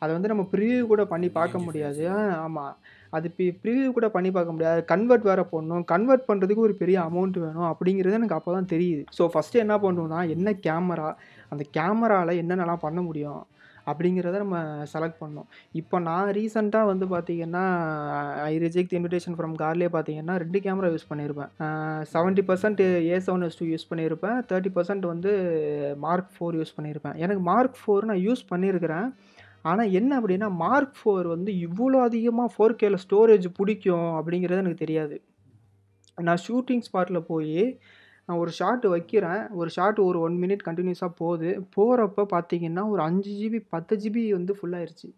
அதை 0.03 0.11
வந்து 0.17 0.31
நம்ம 0.33 0.45
ப்ரிவியூ 0.53 0.83
கூட 0.93 1.03
பண்ணி 1.13 1.29
பார்க்க 1.39 1.59
முடியாது. 1.67 2.05
ஆமாம் 2.45 2.75
அது 3.17 3.27
பி 3.37 3.45
ப்ரிவியூ 3.63 3.89
கூட 3.97 4.07
பண்ணி 4.17 4.31
பார்க்க 4.37 4.55
முடியாது. 4.57 4.81
கன்வெர்ட் 4.93 5.29
வேறு 5.29 5.45
பண்ணணும் 5.53 5.85
கன்வெர்ட் 5.93 6.29
பண்ணுறதுக்கு 6.31 6.67
ஒரு 6.69 6.75
பெரிய 6.83 6.97
அமௌண்ட் 7.09 7.37
வேணும். 7.45 7.69
அப்படிங்கிறது 7.73 8.19
எனக்கு 8.21 8.39
அப்போ 8.39 8.53
தான் 8.57 8.73
தெரியுது. 8.75 9.03
ஸோ 9.19 9.25
ஃபஸ்ட்டு 9.35 9.63
என்ன 9.65 9.77
பண்ணுவோம்னா 9.85 10.21
என்ன 10.37 10.51
கேமரா 10.67 11.11
அந்த 11.53 11.65
கேமராவில் 11.79 12.41
என்னென்னலாம் 12.43 12.85
பண்ண 12.87 13.01
முடியும்? 13.09 13.43
அப்படிங்கிறத 13.87 14.39
நம்ம 14.39 14.59
செலக்ட் 14.93 15.19
பண்ணோம் 15.21 15.49
இப்போ 15.73 15.99
நான் 15.99 16.31
ரீசெண்டாக 16.31 16.87
வந்து 16.87 17.07
பார்த்தீங்கன்னா 17.07 17.65
ஐ 18.45 18.55
ரிஜெக்ட் 18.59 18.93
இன்விடேஷன் 18.93 19.37
ஃப்ரம் 19.39 19.55
கார்லேயே 19.55 19.91
பார்த்தீங்கன்னா 19.93 20.37
ரெண்டு 20.37 20.61
கேமரா 20.61 20.91
யூஸ் 20.93 21.09
பண்ணியிருப்பேன் 21.09 21.51
seventy 22.13 22.45
percent 22.51 22.83
A 23.07 23.19
seven 23.19 23.43
S 23.43 23.59
two 23.59 23.65
use 23.65 23.89
பண்ணியிருப்பேன் 23.91 24.39
தேர்ட்டி 24.49 24.73
பர்சன்ட் 24.75 25.07
வந்து 25.07 25.33
மார்க் 25.99 26.33
ஃபோர் 26.37 26.55
யூஸ் 26.55 26.77
பண்ணியிருப்பேன் 26.77 27.17
எனக்கு 27.17 27.43
மார்க் 27.43 27.79
ஃபோர் 27.83 28.05
நான் 28.05 28.25
யூஸ் 28.29 28.45
பண்ணியிருக்கிறேன் 28.51 29.09
ஆனால் 29.63 29.93
என்ன 29.93 30.21
அப்படின்னா 30.21 30.49
மார்க் 30.57 30.99
ஃபோர் 30.99 31.27
வந்து 31.27 31.53
இவ்வளோ 31.59 32.01
அதிகமாக 32.01 32.53
ஃபோர் 32.57 32.75
கேல 32.75 32.99
ஸ்டோரேஜ் 33.05 33.47
பிடிக்கும் 33.57 34.11
அப்படிங்கிறது 34.19 34.63
எனக்கு 34.63 34.85
தெரியாது. 34.85 35.17
நான் 36.19 36.43
ஷூட்டிங் 36.49 36.85
ஸ்பாட்டில் 36.87 37.27
போய் 37.27 37.63
நான் 38.29 38.41
ஒரு 38.43 38.53
ஷார்ட் 38.59 38.87
வைக்கிறேன். 38.95 39.43
ஒரு 39.61 39.71
ஷாட் 39.77 39.99
ஒரு 40.07 40.19
ஒன் 40.27 40.37
மினிட் 40.43 40.65
கண்டினியூஸாக 40.69 41.13
போகுது. 41.21 41.51
போகிறப்ப 41.77 42.25
பார்த்தீங்கன்னா 42.35 42.85
ஒரு 42.93 43.03
அஞ்சு 43.09 43.33
ஜிபி 43.41 43.61
பத்து 43.75 43.97
ஜிபி 44.03 44.23
வந்து 44.39 44.55
ஃபுல்லாயிருச்சு 44.59 45.09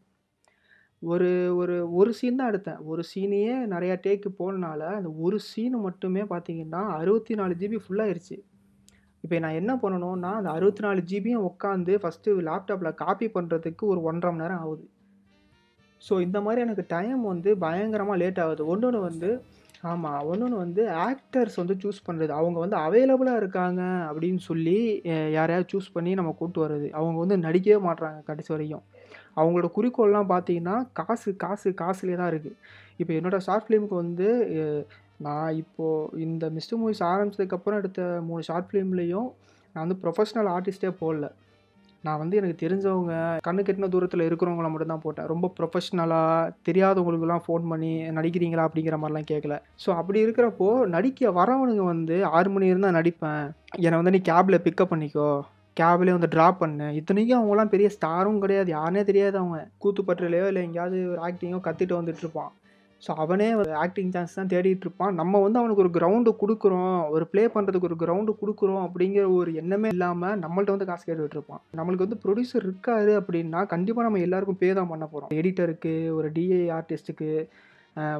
ஒரு 1.03 1.29
ஒரு 1.61 1.75
ஒரு 1.99 2.11
சீன் 2.19 2.39
தான் 2.39 2.51
எடுத்தேன். 2.53 2.79
ஒரு 2.91 3.03
சீனையே 3.11 3.55
நிறையா 3.75 3.97
டேக்கு 4.05 4.31
போனனால 4.41 4.81
அந்த 4.99 5.11
ஒரு 5.27 5.37
சீனு 5.51 5.79
மட்டுமே 5.87 6.23
பார்த்தீங்கன்னா 6.33 6.81
அறுபத்தி 7.01 7.35
நாலு 7.41 7.55
ஜிபி 7.61 7.79
ஃபுல்லாயிருச்சு 7.85 8.37
இப்போ 9.25 9.37
நான் 9.45 9.59
என்ன 9.61 9.73
பண்ணணும்னா 9.83 10.31
அந்த 10.41 10.51
அறுபத்தி 10.57 10.83
நாலு 10.87 11.01
ஜிபியும் 11.11 11.47
உட்காந்து 11.51 11.93
ஃபஸ்ட்டு 12.03 12.35
லேப்டாப்பில் 12.49 12.99
காப்பி 13.03 13.27
பண்ணுறதுக்கு 13.37 13.85
ஒரு 13.93 14.01
ஒன்றரை 14.09 14.31
மணி 14.33 14.43
நேரம் 14.45 14.61
ஆகுது. 14.65 14.85
ஸோ 16.03 16.15
இந்த 16.27 16.39
மாதிரி 16.45 16.61
எனக்கு 16.67 16.85
டைம் 16.95 17.23
வந்து 17.33 17.51
பயங்கரமாக 17.65 18.21
லேட் 18.23 18.41
ஆகுது. 18.45 18.63
ஒன்று 18.73 18.87
ஒன்று 18.89 19.01
வந்து 19.09 19.31
ஆமாம் 19.85 20.23
ஒன்று 20.27 20.57
வந்து 20.57 20.91
ஆக்டர்ஸ் 21.07 21.59
வந்து 21.61 21.75
சூஸ் 21.83 22.07
பண்ணுறது 22.07 22.33
அவங்க 22.39 22.59
வந்து 22.61 22.77
அவைலபிளாக 22.77 23.41
இருக்காங்க 23.43 23.83
அப்படின்னு 24.09 24.39
சொல்லி 24.39 24.79
யாரையாவது 25.33 25.71
சூஸ் 25.73 25.93
பண்ணி 25.93 26.13
நம்ம 26.15 26.33
கூப்பிட்டு 26.39 26.65
வர்றது. 26.65 26.89
அவங்க 26.91 27.19
வந்து 27.21 27.37
நடிக்கவே 27.47 27.79
மாட்றாங்க 27.87 28.21
கடைசி 28.21 28.53
வரையும் 28.53 28.85
அவங்களோட 29.37 29.69
குறிக்கோள்லாம் 29.77 30.31
பார்த்தீங்கன்னா 30.35 30.77
காசு 30.93 31.37
காசு 31.37 31.69
காசுலேயே 31.83 32.17
தான் 32.17 32.31
இருக்குது 32.33 32.57
இப்போ 33.01 33.13
என்னோடய 33.15 33.39
ஷார்ட் 33.39 33.67
ஃபிலிமுக்கு 33.67 33.95
வந்து 33.95 34.29
நான் 35.21 35.55
இப்போது 35.55 36.21
இந்த 36.21 36.51
மிஸ்டர் 36.57 36.81
மூவிஸ் 36.81 37.03
ஆரம்பிச்சதுக்கப்புறம் 37.13 37.79
எடுத்த 37.79 38.03
மூணு 38.31 38.43
ஷார்ட் 38.43 38.69
ஃபிலிம்லேயும் 38.71 39.29
நான் 39.75 39.85
வந்து 39.85 40.01
ப்ரொஃபஷ்னல் 40.05 40.51
ஆர்டிஸ்ட்டே 40.57 40.93
போடல. 41.01 41.27
நான் 42.05 42.19
வந்து 42.19 42.37
எனக்கு 42.37 42.63
தெரிஞ்சவங்க 42.65 43.13
கண்ணு 43.47 43.61
கெட்டின 43.63 43.89
தூரத்தில் 43.89 44.27
இருக்கிறவங்கள 44.27 44.69
மட்டும் 44.71 44.93
தான் 44.93 45.05
போட்டேன். 45.05 45.27
ரொம்ப 45.27 45.53
ப்ரொஃபஷ்னலாக 45.59 46.53
தெரியாதவங்களுக்குலாம் 46.69 47.45
ஃபோன் 47.47 47.65
பண்ணி 47.69 47.93
நடிக்கிறீங்களா? 48.19 48.67
அப்படிங்கிற 48.69 48.99
மாதிரிலாம் 48.99 49.31
கேட்கல 49.33 49.55
ஸோ 49.85 49.89
அப்படி 49.97 50.27
இருக்கிறப்போ 50.27 50.69
நடிக்க 50.87 51.31
வரவனுங்க 51.31 51.85
வந்து 51.85 52.27
ஆறு 52.27 52.51
மணி 52.51 52.67
இருந்தால் 52.67 52.99
நடிப்பேன். 52.99 53.45
என்னை 53.77 53.97
வந்து 53.97 54.11
நீ 54.11 54.23
கேபில் 54.31 54.65
பிக்கப் 54.65 54.93
பண்ணிக்கோ. 54.95 55.31
கேபிலே 55.77 56.15
வந்து 56.17 56.31
ட்ராப் 56.35 56.61
பண்ணு. 56.61 56.87
இத்தனைக்கும் 56.95 57.39
அவங்களாம் 57.41 57.73
பெரிய 57.75 57.89
ஸ்டாரும் 57.97 58.41
கிடையாது. 58.41 58.71
யாருனே 58.73 59.03
தெரியாது 59.05 59.39
அவங்க. 59.39 59.59
கூத்துப்பட்டுலையோ 59.85 60.47
இல்லை 60.47 60.63
எங்கேயாவது 60.63 60.99
ஒரு 61.11 61.21
ஆக்டிங்கோ 61.29 61.61
கத்திட்டு 61.67 61.95
வந்துட்டு 61.99 62.19
இருப்பான். 62.19 62.51
ஸோ 63.03 63.11
அவனே 63.23 63.47
ஆக்டிங் 63.83 64.13
சான்ஸ் 64.15 64.37
தான் 64.39 64.51
தேடிட்டு 64.53 64.85
இருப்பான். 64.87 65.13
நம்ம 65.21 65.41
வந்து 65.45 65.59
அவனுக்கு 65.61 65.83
ஒரு 65.85 65.93
கிரவுண்டு 65.97 66.31
கொடுக்குறோம். 66.41 66.97
ஒரு 67.17 67.25
ப்ளே 67.33 67.45
பண்ணுறதுக்கு 67.55 67.89
ஒரு 67.91 67.99
கிரவுண்டு 68.03 68.33
கொடுக்குறோம் 68.41 68.83
அப்படிங்கிற 68.87 69.25
ஒரு 69.39 69.51
எண்ணமே 69.63 69.91
இல்லாமல் 69.95 70.41
நம்மள்ட்ட 70.45 70.75
வந்து 70.77 70.89
காசு 70.91 71.05
கேட்டுட்டு 71.05 71.39
இருப்பான். 71.39 71.63
நம்மளுக்கு 71.79 72.07
வந்து 72.07 72.21
ப்ரொடியூசர் 72.25 72.67
இருக்காரு 72.69 73.15
அப்படின்னா 73.21 73.63
கண்டிப்பாக 73.75 74.07
நம்ம 74.09 74.25
எல்லாருக்கும் 74.27 74.61
பே 74.63 74.71
தான் 74.81 74.91
பண்ண 74.93 75.07
போகிறோம் 75.13 75.33
எடிட்டருக்கு 75.41 75.95
ஒரு 76.19 76.31
டிஏ 76.39 76.61
ஆர்டிஸ்ட்டுக்கு 76.79 77.31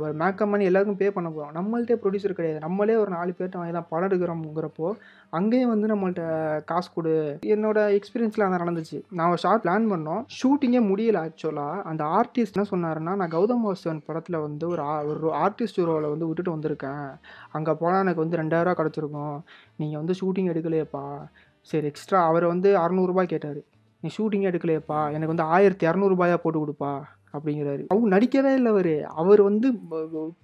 ஒரு 0.01 0.13
மேக்கப் 0.13 0.51
பண்ணி 0.51 0.65
எல்லாருக்கும் 0.65 0.97
பே 0.97 1.11
பண்ண 1.11 1.31
போகிறோம் 1.31 1.57
நம்மள்ட்டே 1.57 1.91
ப்ரொடியூசர் 1.91 2.33
கிடையாது. 2.33 2.61
நம்மளே 2.61 2.97
ஒரு 2.97 3.11
நாலு 3.11 3.35
பேர்ட்ட 3.39 3.57
வாங்கி 3.57 3.73
தான் 3.73 3.87
படம் 3.91 4.09
எடுக்கிறோம்ங்கிறப்போ 4.09 4.93
அங்கேயே 5.31 5.67
வந்து 5.67 5.87
நம்மள்ட்ட 5.87 6.65
காசு 6.65 6.91
கொடு. 6.95 7.39
என்னோட 7.47 8.01
எக்ஸ்பீரியன்ஸில் 8.01 8.43
அதான் 8.43 8.85
நடந்துச்சு. 8.87 9.03
நான் 9.11 9.29
ஒரு 9.29 9.37
ஷார்ட் 9.37 9.65
பிளான் 9.65 9.93
பண்ணோம். 9.93 10.25
ஷூட்டிங்கே 10.43 10.79
முடியல 10.79 11.29
ஆக்சுவலாக 11.29 11.83
அந்த 11.83 12.05
ஆர்டிஸ்ட் 12.05 12.63
என்ன 12.63 12.69
சொன்னாருன்னா 12.71 13.17
நான் 13.17 13.31
கௌதம் 13.31 13.73
வாசுவன் 13.73 14.01
படத்தில் 14.07 14.37
வந்து 14.37 14.69
ஒரு 14.69 14.83
ஆ- 14.83 15.05
ஒரு 15.05 15.33
ஆர்டிஸ்ட் 15.33 15.81
ரோலை 15.81 16.09
வந்து 16.09 16.27
விட்டுட்டு 16.27 16.57
வந்திருக்கேன். 16.57 17.19
அங்கே 17.51 17.73
போனால் 17.73 18.07
எனக்கு 18.07 18.29
வந்து 18.29 18.37
ரெண்டாயிரரூவா 18.37 18.75
கிடச்சிருக்கும். 18.75 19.41
நீங்கள் 19.77 19.99
வந்து 19.99 20.15
ஷூட்டிங் 20.21 20.55
எடுக்கலையேப்பா. 20.55 21.29
சரி 21.61 21.87
எக்ஸ்ட்ரா 21.87 22.27
அவர் 22.27 22.45
வந்து 22.45 22.77
அறநூறுபா 22.77 23.25
கேட்டார். 23.25 23.57
நீ 24.01 24.09
ஷூட்டிங்கே 24.19 24.51
எடுக்கலையேப்பா. 24.51 25.07
எனக்கு 25.07 25.27
வந்து 25.27 25.43
ஆயிரத்தி 25.43 25.87
இரநூறுபாயா 25.87 26.37
போட்டு 26.37 26.67
கொடுப்பா. 26.67 27.01
அப்படிங்கிறாரு. 27.35 27.83
அவங்க 27.93 28.09
நடிக்கவே 28.17 28.53
இல்லை 28.59 28.71
அவர். 28.75 28.95
அவர் 29.23 29.41
வந்து 29.49 29.69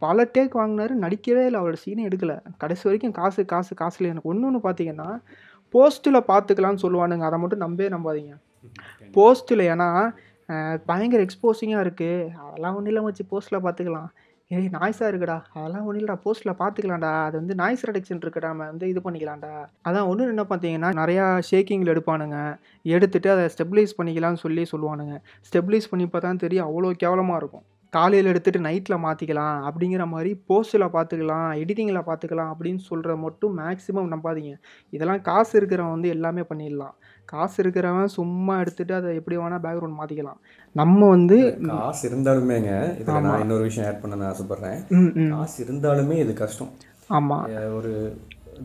பல 0.04 0.26
டேக் 0.36 0.58
வாங்கினாரு 0.60 0.94
நடிக்கவே 1.04 1.44
இல்லை. 1.48 1.60
அவரோட 1.60 1.78
சீனே 1.84 2.06
எடுக்கலை. 2.08 2.36
கடைசி 2.62 2.84
வரைக்கும் 2.88 3.16
காசு 3.20 3.44
காசு 3.52 3.72
காசுல 3.82 4.10
எனக்கு 4.12 4.30
ஒன்று 4.32 4.48
ஒன்று 4.48 4.60
பார்த்தீங்கன்னா 4.68 5.08
போஸ்ட்டில் 5.74 6.26
பார்த்துக்கலாம்னு 6.30 6.84
சொல்லுவானுங்க. 6.84 7.26
அதை 7.30 7.38
மட்டும் 7.44 7.64
நம்பவே 7.64 7.88
நம்பாதீங்க. 7.96 8.34
போஸ்ட்டில் 9.16 9.64
ஏன்னா 9.72 9.88
பயங்கர 10.90 11.20
எக்ஸ்போசிங்காக 11.26 11.84
இருக்குது 11.86 12.30
அதெல்லாம் 12.46 12.74
ஒன்றும் 12.78 12.92
இல்லை 12.92 13.02
வச்சு 13.06 13.24
போஸ்ட்டில் 13.30 13.64
பார்த்துக்கலாம் 13.66 14.08
ஏய் 14.54 14.68
நாய்ஸாக 14.74 15.10
இருக்குடா. 15.10 15.36
அதெல்லாம் 15.58 15.84
ஒன்றும் 15.86 16.00
இல்லைடா. 16.00 16.16
போஸ்ட்டில் 16.24 16.58
பார்த்துக்கலாம்டா 16.60 17.12
அது 17.26 17.36
வந்து 17.40 17.54
நாய்ஸ் 17.60 17.84
ரெடக்ஷன் 17.88 18.20
இருக்குடா 18.24 18.48
நம்ம 18.52 18.66
வந்து 18.72 18.88
இது 18.92 19.00
பண்ணிக்கலாம்டா. 19.06 19.52
அதான் 19.88 20.08
ஒன்று 20.10 20.32
என்ன 20.32 20.44
பார்த்தீங்கன்னா 20.50 20.90
நிறையா 21.00 21.26
ஷேக்கிங்கில் 21.50 21.92
எடுப்பானுங்க. 21.94 22.38
எடுத்துகிட்டு 22.94 23.30
அதை 23.34 23.44
ஸ்டெபிலைஸ் 23.54 23.98
பண்ணிக்கலாம்னு 24.00 24.42
சொல்லி 24.46 24.64
சொல்லுவானுங்க. 24.72 25.14
ஸ்டெபிலைஸ் 25.48 25.90
பண்ணி 25.92 26.06
பார்த்தா 26.14 26.42
தெரியும் 26.46 26.68
அவ்வளோ 26.68 26.90
கேவலமாக 27.04 27.40
இருக்கும். 27.42 27.64
காலையில் 27.92 28.28
எடுத்துட்டு 28.30 28.60
நைட்டில் 28.66 29.02
மாற்றிக்கலாம் 29.04 29.58
அப்படிங்கிற 29.68 30.04
மாதிரி 30.12 30.30
போஸ்ட்டில் 30.50 30.84
பார்த்துக்கலாம் 30.94 31.50
எடிட்டிங்கில் 31.62 32.06
பார்த்துக்கலாம் 32.08 32.50
அப்படின்னு 32.52 32.80
சொல்கிற 32.88 33.12
மட்டும் 33.24 33.52
மேக்ஸிமம் 33.60 34.08
நம்பாதீங்க. 34.14 34.54
இதெல்லாம் 34.96 35.22
காசு 35.28 35.52
இருக்கிறவன் 35.60 35.94
வந்து 35.96 36.08
எல்லாமே 36.16 36.44
பண்ணிடலாம். 36.50 36.94
காசு 37.26 37.56
இருக்கிறவன் 37.62 38.14
சும்மா 38.16 38.58
எடுத்துட்டு 38.58 38.94
அதை 38.94 39.10
எப்படி 39.16 39.36
வேணால் 39.36 39.64
பேக்ரவுண்ட் 39.66 39.98
மாற்றிக்கலாம் 40.00 40.40
நம்ம 40.76 41.08
வந்து 41.08 41.36
காசு 41.68 42.02
இருந்தாலுமேங்க 42.10 42.72
இதில். 43.00 43.24
நான் 43.26 43.40
இன்னொரு 43.40 43.62
விஷயம் 43.62 43.88
ஆட் 43.90 44.00
பண்ண 44.00 44.16
நான் 44.16 44.32
ஆசைப்பட்றேன் 44.34 44.78
காசு 45.30 45.58
இருந்தாலுமே 45.64 46.16
இது 46.24 46.32
கஷ்டம். 46.32 46.72
ஆமாம் 47.08 47.46
ஒரு 47.78 47.92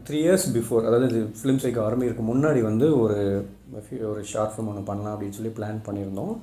த்ரீ 0.07 0.17
இயர்ஸ் 0.25 0.47
பிஃபோர் 0.55 0.87
அதாவது 0.87 1.07
இது 1.09 1.21
ஃபிலிம் 1.37 1.61
சைக்கு 1.61 1.79
ஆரம்பிக்கிறதுக்கு 1.85 2.25
முன்னாடி 2.31 2.61
வந்து 2.61 2.99
ஒரு 2.99 3.15
ஒரு 4.09 4.21
ஷார்ட் 4.23 4.53
ஃபிலிம் 4.53 4.67
ஒன்று 4.67 4.83
பண்ணலாம் 4.83 5.13
அப்படின்னு 5.15 5.37
சொல்லி 5.37 5.53
பிளான் 5.57 5.81
பண்ணியிருந்தோம். 5.87 6.33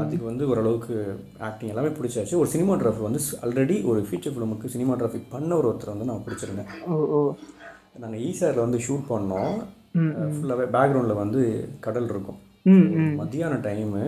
அதுக்கு 0.00 0.24
வந்து 0.24 0.48
ஓரளவுக்கு 0.48 0.96
ஆக்டிங் 1.38 1.68
எல்லாமே 1.68 1.88
பிடிச்சாச்சு. 1.88 2.34
ஒரு 2.34 2.48
சினிமாட்ராஃபி 2.52 3.02
வந்து 3.02 3.20
ஆல்ரெடி 3.44 3.84
ஒரு 3.84 4.00
ஃபீச்சர் 4.08 4.34
ஃபிலிமுக்கு 4.34 4.72
சினிமாட்ராஃபி 4.74 5.20
பண்ண 5.30 5.56
ஒரு 5.56 5.68
ஒருத்தர் 5.70 5.94
வந்து 5.94 6.04
நான் 6.04 6.24
பிடிச்சிருந்தேன். 6.26 6.70
ஓ 6.86 6.96
ஓ. 7.18 7.20
நாங்கள் 7.98 8.20
ஈசாரில் 8.20 8.64
வந்து 8.66 8.78
ஷூட் 8.78 9.06
பண்ணோம். 9.08 9.54
ஃபுல்லாகவே 10.34 10.66
பேக்ரவுண்டில் 10.76 11.22
வந்து 11.22 11.42
கடல் 11.86 12.10
இருக்கும். 12.14 12.40
மத்தியான 13.20 13.54
டைமு 13.68 14.02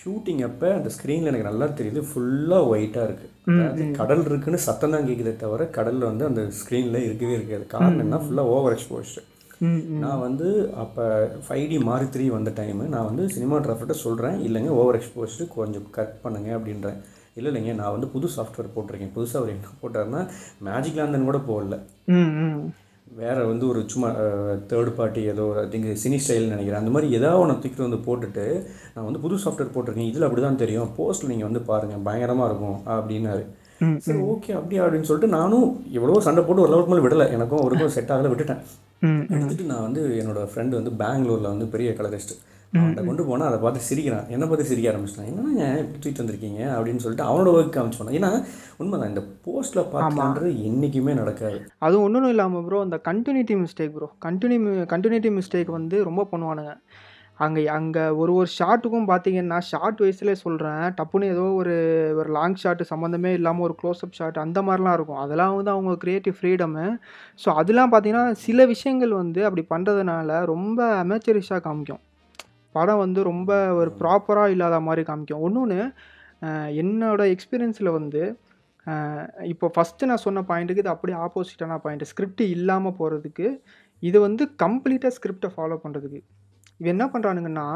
ஷூட்டிங் 0.00 0.42
அப்போ 0.48 0.68
அந்த 0.78 0.90
ஸ்க்ரீனில் 0.96 1.30
எனக்கு 1.30 1.48
நல்லா 1.50 1.66
தெரியுது 1.78 2.00
ஃபுல்லாக 2.08 2.68
ஒயிட்டாக 2.72 3.06
இருக்குது 3.08 3.86
கடல் 3.98 4.22
இருக்குன்னு 4.28 4.60
சத்தம் 4.66 4.94
தான் 4.94 5.08
கேட்குதே 5.08 5.32
தவிர 5.42 5.64
கடலில் 5.78 6.08
வந்து 6.10 6.24
அந்த 6.28 6.42
ஸ்க்ரீனில் 6.60 7.06
இருக்கவே 7.06 7.34
இருக்காது. 7.38 7.64
காரணம் 7.74 8.04
என்ன? 8.06 8.20
ஃபுல்லாக 8.24 8.54
ஓவர் 8.56 8.76
எக்ஸ்போஸ்டு 8.76 9.24
நான் 10.02 10.22
வந்து 10.26 10.48
அப்போ 10.82 11.04
ஃபைவ் 11.46 11.64
டி 11.70 11.78
மாறி 11.88 12.06
த்ரீ 12.14 12.24
வந்த 12.34 12.50
டைமு 12.58 12.84
நான் 12.94 13.08
வந்து 13.10 13.24
சினிமாட்ராஃபர்கிட்ட 13.36 13.96
சொல்கிறேன் 14.06 14.36
இல்லைங்க 14.48 14.72
ஓவர் 14.80 14.98
எக்ஸ்போஸ்டு 14.98 15.46
கொஞ்சம் 15.56 15.86
கட் 15.96 16.14
பண்ணுங்க 16.24 16.50
அப்படின்றேன். 16.58 17.00
இல்லை 17.38 17.48
இல்லைங்க 17.50 17.72
நான் 17.80 17.94
வந்து 17.94 18.08
புது 18.12 18.28
சாஃப்ட்வேர் 18.36 18.74
போட்டிருக்கேன். 18.74 19.16
புதுசாக 19.16 19.40
அவர் 19.40 19.52
என்ன 19.54 19.72
போட்டாருன்னா 19.82 20.20
மேஜிக் 20.68 21.00
லேந்தன் 21.00 21.30
கூட 21.30 21.40
போடல. 21.50 21.76
வேறு 23.20 23.42
வந்து 23.50 23.64
ஒரு 23.70 23.80
சும்மா 23.92 24.08
தேர்ட் 24.70 24.90
பார்ட்டி 24.98 25.22
ஏதோ 25.32 25.44
ஐ 25.62 25.64
திங்க் 25.72 25.86
சினி 26.02 26.18
ஸ்டைல்னு 26.24 26.52
நினைக்கிறேன். 26.54 26.80
அந்த 26.82 26.92
மாதிரி 26.94 27.08
ஏதாவது 27.18 27.40
ஒன்று 27.42 27.56
தூக்கிட்டு 27.62 27.86
வந்து 27.86 28.00
போட்டுட்டு 28.08 28.44
நான் 28.94 29.06
வந்து 29.08 29.22
புது 29.24 29.40
சாஃப்ட்வேர் 29.44 29.72
போட்டிருக்கேன். 29.76 30.10
இதில் 30.10 30.26
அப்படி 30.26 30.42
தான் 30.46 30.60
தெரியும் 30.62 30.92
போஸ்ட்டில் 30.98 31.32
நீங்கள் 31.32 31.48
வந்து 31.48 31.62
பாருங்கள் 31.70 32.04
பயங்கரமாக 32.08 32.50
இருக்கும் 32.50 32.78
அப்படின்னாரு. 32.96 33.44
சரி 34.04 34.20
ஓகே 34.32 34.52
அப்படியா 34.58 34.82
அப்படின்னு 34.84 35.08
சொல்லிட்டு 35.08 35.34
நானும் 35.38 35.66
எவ்வளவோ 35.96 36.20
சண்டை 36.26 36.42
போட்டு 36.46 36.64
ஒரு 36.64 36.72
லெவலுக்கு 36.72 36.92
மேலே 36.92 37.04
விடலை. 37.06 37.26
எனக்கும் 37.36 37.62
அவருக்கும் 37.62 37.96
செட் 37.96 38.12
ஆகலை 38.14 38.30
விட்டுட்டேன். 38.32 38.62
எடுத்துட்டு 39.34 39.70
நான் 39.72 39.84
வந்து 39.88 40.02
என்னோட 40.20 40.40
ஃப்ரெண்டு 40.52 40.78
வந்து 40.78 40.92
பெங்களூரில் 41.02 41.52
வந்து 41.52 41.66
பெரிய 41.74 41.90
கலரிஸ்ட் 41.98 42.34
அவன்கிட்ட 42.72 43.02
கொண்டு 43.08 43.22
போனால் 43.28 43.48
அதை 43.50 43.58
பார்த்து 43.62 43.86
சிரிக்கிறான். 43.88 44.26
என்னை 44.34 44.46
பார்த்து 44.48 44.68
சிரிக்க 44.70 44.90
ஆரம்பிச்சிட்டான். 44.90 45.28
என்னங்க 45.30 45.64
இப்படி 45.82 45.98
தூக்கிட்டு 46.02 46.22
வந்திருக்கீங்க? 46.22 46.60
அப்படின்னு 46.76 47.02
சொல்லிட்டு 47.04 47.28
அவனோட 47.28 47.52
ஒர்க் 47.56 47.74
காமிச்சு 47.76 48.00
பண்ணான் 48.00 48.18
ஏன்னா 48.18 48.30
உண்மைதான் 48.80 49.12
இந்த 49.12 49.22
போஸ்ட்டில் 49.44 49.90
பார்க்கலான்றது 49.94 50.50
என்றைக்குமே 50.68 51.14
நடக்காது. 51.20 51.58
அதுவும் 51.86 52.06
ஒன்றும் 52.08 52.32
இல்லாமல் 52.34 52.64
ப்ரோ 52.66 52.80
இந்த 52.88 52.98
continuity 53.10 53.56
mistake 53.64 53.94
bro 53.96 54.08
continue 54.26 54.74
continuity 54.94 55.30
mistake 55.38 55.70
வந்து 55.78 55.98
ரொம்ப 56.08 56.24
பண்ணுவானுங்க. 56.32 56.74
அங்கே 57.44 57.62
அங்கே 57.76 58.04
ஒரு 58.20 58.32
ஒரு 58.38 58.48
ஷாட்டுக்கும் 58.56 59.06
பார்த்தீங்கன்னா 59.10 59.58
ஷார்ட் 59.68 60.00
வயசுலேயே 60.04 60.38
சொல்கிறேன் 60.44 60.82
டப்புன்னு 60.98 61.28
ஏதோ 61.34 61.44
ஒரு 61.60 61.74
ஒரு 62.20 62.28
லாங் 62.36 62.56
ஷாட்டு 62.62 62.84
சம்மந்தமே 62.92 63.32
இல்லாமல் 63.38 63.66
ஒரு 63.66 63.74
க்ளோஸ்அப் 63.82 64.16
ஷாட் 64.18 64.42
அந்த 64.44 64.58
மாதிரிலாம் 64.68 64.96
இருக்கும். 64.98 65.20
அதெல்லாம் 65.24 65.54
வந்து 65.58 65.72
அவங்க 65.74 65.94
க்ரியேட்டிவ் 66.04 66.36
ஃப்ரீடமு 66.38 66.86
ஸோ 67.44 67.48
அதெல்லாம் 67.62 67.92
பார்த்தீங்கன்னா 67.94 68.26
சில 68.46 68.66
விஷயங்கள் 68.74 69.14
வந்து 69.22 69.42
அப்படி 69.48 69.64
பண்ணுறதுனால 69.74 70.40
ரொம்ப 70.54 70.80
அமேச்சரிஷாக 71.04 71.62
காமிக்கும். 71.68 72.02
படம் 72.74 73.02
வந்து 73.04 73.20
ரொம்ப 73.30 73.50
ஒரு 73.80 73.90
ப்ராப்பராக 74.00 74.54
இல்லாத 74.54 74.76
மாதிரி 74.88 75.02
காமிக்கும். 75.10 75.44
ஒன்று 75.46 75.78
என்னோடய 76.82 77.32
எக்ஸ்பீரியன்ஸில் 77.34 77.96
வந்து 77.98 78.22
இப்போ 79.52 79.66
ஃபஸ்ட்டு 79.74 80.08
நான் 80.10 80.24
சொன்ன 80.26 80.42
பாயிண்ட்டுக்கு 80.50 80.82
இது 80.84 80.94
அப்படியே 80.94 81.16
ஆப்போசிட்டான 81.24 81.78
பாயிண்ட் 81.84 82.04
ஸ்கிரிப்ட் 82.10 82.42
இல்லாமல் 82.56 82.96
போகிறதுக்கு 83.00 83.46
இது 84.02 84.18
வந்து 84.26 84.42
கம்ப்ளீட்டாக 84.62 85.12
ஸ்கிரிப்டை 85.16 85.48
ஃபாலோ 85.54 85.76
பண்ணுறதுக்கு 85.84 86.20
இவன் 86.80 86.92
என்ன 86.94 87.06
பண்ணுறானுங்கன்னா 87.14 87.66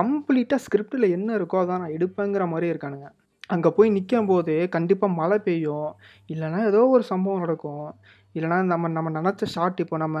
கம்ப்ளீட்டாக 0.00 0.64
ஸ்கிரிப்டில் 0.66 1.06
என்ன 1.16 1.28
இருக்கோ 1.38 1.58
அதான் 1.62 1.82
நான் 1.82 1.94
எடுப்பேங்கிற 1.96 2.44
மாதிரி 2.52 2.66
இருக்கானுங்க. 2.72 3.08
அங்கே 3.54 3.70
போய் 3.76 3.94
நிற்கும் 3.96 4.30
போது 4.30 4.54
கண்டிப்பாக 4.76 5.16
மழை 5.20 5.38
பெய்யும். 5.46 5.90
இல்லைன்னா 6.32 6.60
ஏதோ 6.70 6.80
ஒரு 6.94 7.04
சம்பவம் 7.12 7.42
நடக்கும். 7.44 7.86
இல்லைனா 8.34 8.56
நம்ம 8.70 8.88
நம்ம 8.96 9.10
நினச்ச 9.16 9.46
ஷாட் 9.54 9.78
இப்போ 9.84 9.96
நம்ம 10.02 10.18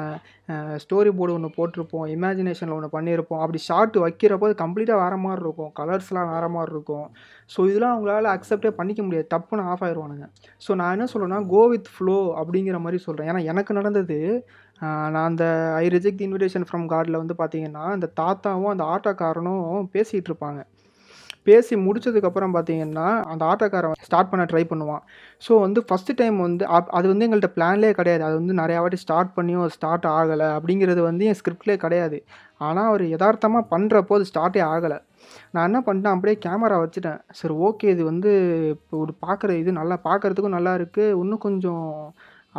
ஸ்டோரி 0.82 1.10
போர்டு 1.18 1.34
ஒன்று 1.36 1.48
போட்டிருப்போம் 1.56 2.06
இமேஜினேஷனில் 2.14 2.76
ஒன்று 2.76 2.88
பண்ணியிருப்போம். 2.94 3.40
அப்படி 3.44 3.60
ஷாட் 3.66 3.96
வைக்கிறப்போ 4.04 4.46
அது 4.48 4.56
கம்ப்ளீட்டாக 4.62 5.00
வேறு 5.02 5.18
மாதிரி 5.24 5.42
இருக்கும். 5.46 5.70
கலர்ஸ்லாம் 5.80 6.30
வேறு 6.34 6.48
மாதிரி 6.56 6.72
இருக்கும். 6.76 7.06
ஸோ 7.50 7.58
இதெல்லாம் 7.70 7.94
அவங்களால 7.96 8.30
அக்செப்டே 8.36 8.72
பண்ணிக்க 8.80 9.02
முடியாது. 9.02 9.28
தப்புன்னு 9.34 9.66
ஆஃப் 9.72 9.84
ஆயிடுவானுங்க. 9.86 10.26
ஸோ 10.62 10.70
நான் 10.80 10.94
என்ன 10.96 11.08
சொல்கிறேன்னா 11.14 11.40
கோ 11.54 11.62
வித் 11.74 11.90
ஃப்ளோ 11.96 12.16
அப்படிங்கிற 12.42 12.80
மாதிரி 12.86 13.00
சொல்கிறேன் 13.06 13.30
ஏன்னா 13.32 13.42
எனக்கு 13.52 13.78
நடந்தது 13.80 14.18
நான் 14.80 15.28
அந்த 15.28 15.44
ஐ 15.82 15.86
ரிஜெக்ட் 15.94 16.24
இன்விடேஷன் 16.26 16.66
ஃப்ரம் 16.68 16.88
கார்டில் 16.92 17.20
வந்து 17.22 17.36
பார்த்தீங்கன்னா 17.40 17.84
அந்த 17.96 18.08
தாத்தாவும் 18.20 18.72
அந்த 18.74 18.84
ஆட்டோக்காரனும் 18.94 19.64
பேசிகிட்டு 19.94 20.30
இருப்பாங்க. 20.32 20.60
பேசி 21.48 21.74
முடிச்சதுக்கப்புறம் 21.86 22.54
பார்த்தீங்கன்னா 22.56 23.06
அந்த 23.32 23.42
ஆட்டோக்காரன் 23.52 23.96
ஸ்டார்ட் 24.08 24.30
பண்ண 24.32 24.44
ட்ரை 24.52 24.64
பண்ணுவான். 24.72 25.02
ஸோ 25.46 25.52
வந்து 25.64 25.80
ஃபஸ்ட்டு 25.88 26.18
டைம் 26.20 26.38
வந்து 26.46 26.64
அது 26.98 27.06
வந்து 27.12 27.26
எங்கள்கிட்ட 27.26 27.50
பிளான்லேயே 27.58 27.94
கிடையாது. 28.00 28.22
அது 28.28 28.36
வந்து 28.40 28.54
நிறையா 28.62 28.80
வாட்டி 28.84 29.00
ஸ்டார்ட் 29.04 29.34
பண்ணியும் 29.38 29.64
அது 29.66 29.76
ஸ்டார்ட் 29.78 30.08
ஆகலை 30.18 30.48
அப்படிங்கிறது 30.58 31.02
வந்து 31.10 31.26
என் 31.30 31.38
ஸ்கிரிப்ட்லேயே 31.40 31.78
கிடையாது. 31.84 32.18
ஆனால் 32.68 32.88
அவர் 32.92 33.04
யதார்த்தமாக 33.14 33.70
பண்ணுறப்போ 33.74 34.14
அது 34.18 34.30
ஸ்டார்ட்டே 34.32 34.62
ஆகலை. 34.72 34.98
நான் 35.54 35.66
என்ன 35.68 35.78
பண்ணிட்டேன் 35.86 36.14
அப்படியே 36.14 36.36
கேமரா 36.46 36.76
வச்சுட்டேன். 36.82 37.20
சரி 37.40 37.54
ஓகே 37.68 37.86
இது 37.94 38.02
வந்து 38.12 38.30
இப்போ 38.74 38.96
ஒரு 39.04 39.12
பார்க்குற 39.26 39.50
இது 39.62 39.70
நல்லா 39.80 39.96
பார்க்குறதுக்கும் 40.08 40.56
நல்லா 40.58 40.72
இருக்குது 40.80 41.14
இன்னும் 41.22 41.44
கொஞ்சம் 41.46 41.86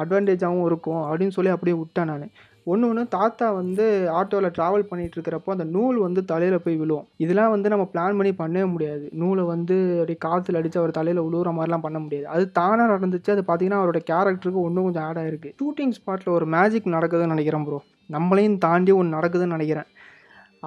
அட்வான்டேஜாகவும் 0.01 0.67
இருக்கும் 0.69 1.01
அப்படின்னு 1.07 1.35
சொல்லி 1.37 1.51
அப்படியே 1.53 1.75
விட்டேன் 1.79 2.09
நான். 2.11 2.25
ஒன்று 2.67 2.87
ஒன்று 2.89 3.03
தாத்தா 3.15 3.47
வந்து 3.59 3.85
ஆட்டோவில் 4.19 4.53
ட்ராவல் 4.55 4.87
பண்ணிட்டு 4.89 5.15
இருக்கிறப்போ 5.17 5.53
அந்த 5.55 5.65
நூல் 5.75 5.97
வந்து 6.05 6.21
தலையில் 6.31 6.63
போய் 6.65 6.79
விழுவும் 6.81 7.05
இதெல்லாம் 7.23 7.53
வந்து 7.53 7.71
நம்ம 7.73 7.85
பிளான் 7.93 8.17
பண்ணி 8.19 8.31
பண்ணவே 8.41 8.65
முடியாது. 8.73 9.05
நூலை 9.21 9.43
வந்து 9.53 9.75
அப்படியே 9.99 10.19
காற்றுல 10.25 10.59
அடித்து 10.61 10.81
அவர் 10.81 10.97
தலையில் 10.97 11.21
விழுவுற 11.27 11.51
மாதிரிலாம் 11.57 11.85
பண்ண 11.85 11.99
முடியாது. 12.05 12.25
அது 12.35 12.45
தானாக 12.59 12.89
நடந்துச்சு. 12.95 13.31
அது 13.35 13.43
பார்த்தீங்கன்னா 13.47 13.81
அவரோட 13.81 14.01
கேரக்டருக்கு 14.11 14.65
ஒன்றும் 14.67 14.85
கொஞ்சம் 14.87 15.05
ஆட் 15.07 15.21
ஆகிருக்கு 15.23 15.51
ஷூட்டிங் 15.61 15.95
ஸ்பாட்டில் 15.97 16.35
ஒரு 16.37 16.47
மேஜிக் 16.55 16.93
நடக்குதுன்னு 16.97 17.35
நினைக்கிறேன் 17.35 17.65
ப்ரோ 17.69 17.79
நம்மளையும் 18.09 18.59
தாண்டி 18.67 18.93
ஒன்று 18.99 19.17
நடக்குதுன்னு 19.17 19.57
நினைக்கிறேன். 19.57 19.89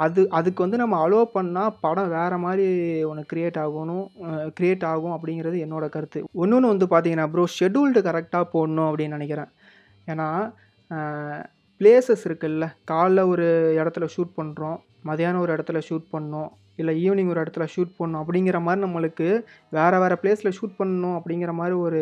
அது 0.05 0.21
அதுக்கு 0.39 0.61
வந்து 0.65 0.79
நம்ம 0.83 0.99
அலோவ் 1.05 1.35
பண்ணால் 1.35 1.75
படம் 1.85 2.13
வேறு 2.17 2.37
மாதிரி 2.45 2.67
ஒன்று 3.09 3.23
க்ரியேட் 3.33 3.59
ஆகணும். 3.65 4.05
க்ரியேட் 4.59 4.85
ஆகும் 4.93 5.15
அப்படிங்கிறது 5.17 5.57
என்னோட 5.65 5.87
கருத்து. 5.97 6.21
ஒன்று 6.43 6.57
ஒன்று 6.59 6.73
வந்து 6.75 6.87
பார்த்தீங்கன்னா 6.93 7.27
ப்ரோ 7.33 7.45
ஷெடியூல்டு 7.59 8.03
கரெக்டாக 8.09 8.47
போடணும் 8.55 8.89
அப்படின்னு 8.91 9.17
நினைக்கிறேன். 9.19 9.51
ஏன்னா 10.13 10.29
பிளேசஸ் 11.83 12.25
இருக்குல்ல. 12.29 12.65
காலைல 12.91 13.21
ஒரு 13.27 13.47
இடத்துல 13.83 14.07
ஷூட் 14.17 14.33
பண்ணுறோம் 14.37 14.77
மதியானம் 15.09 15.45
ஒரு 15.45 15.53
இடத்துல 15.57 15.79
ஷூட் 15.89 16.05
பண்ணோம் 16.13 16.51
இல்லை 16.81 16.93
ஈவினிங் 17.05 17.31
ஒரு 17.33 17.41
இடத்துல 17.45 17.65
ஷூட் 17.73 17.91
பண்ணணும் 17.99 18.23
அப்படிங்கிற 18.23 18.59
மாதிரி 18.61 18.83
நம்மளுக்கு 18.85 19.27
வேறு 19.77 19.97
வேறு 20.03 20.17
பிளேஸில் 20.23 20.55
ஷூட் 20.59 20.77
பண்ணணும் 20.79 21.17
அப்படிங்கிற 21.19 21.53
மாதிரி 21.53 21.75
ஒரு 21.77 22.01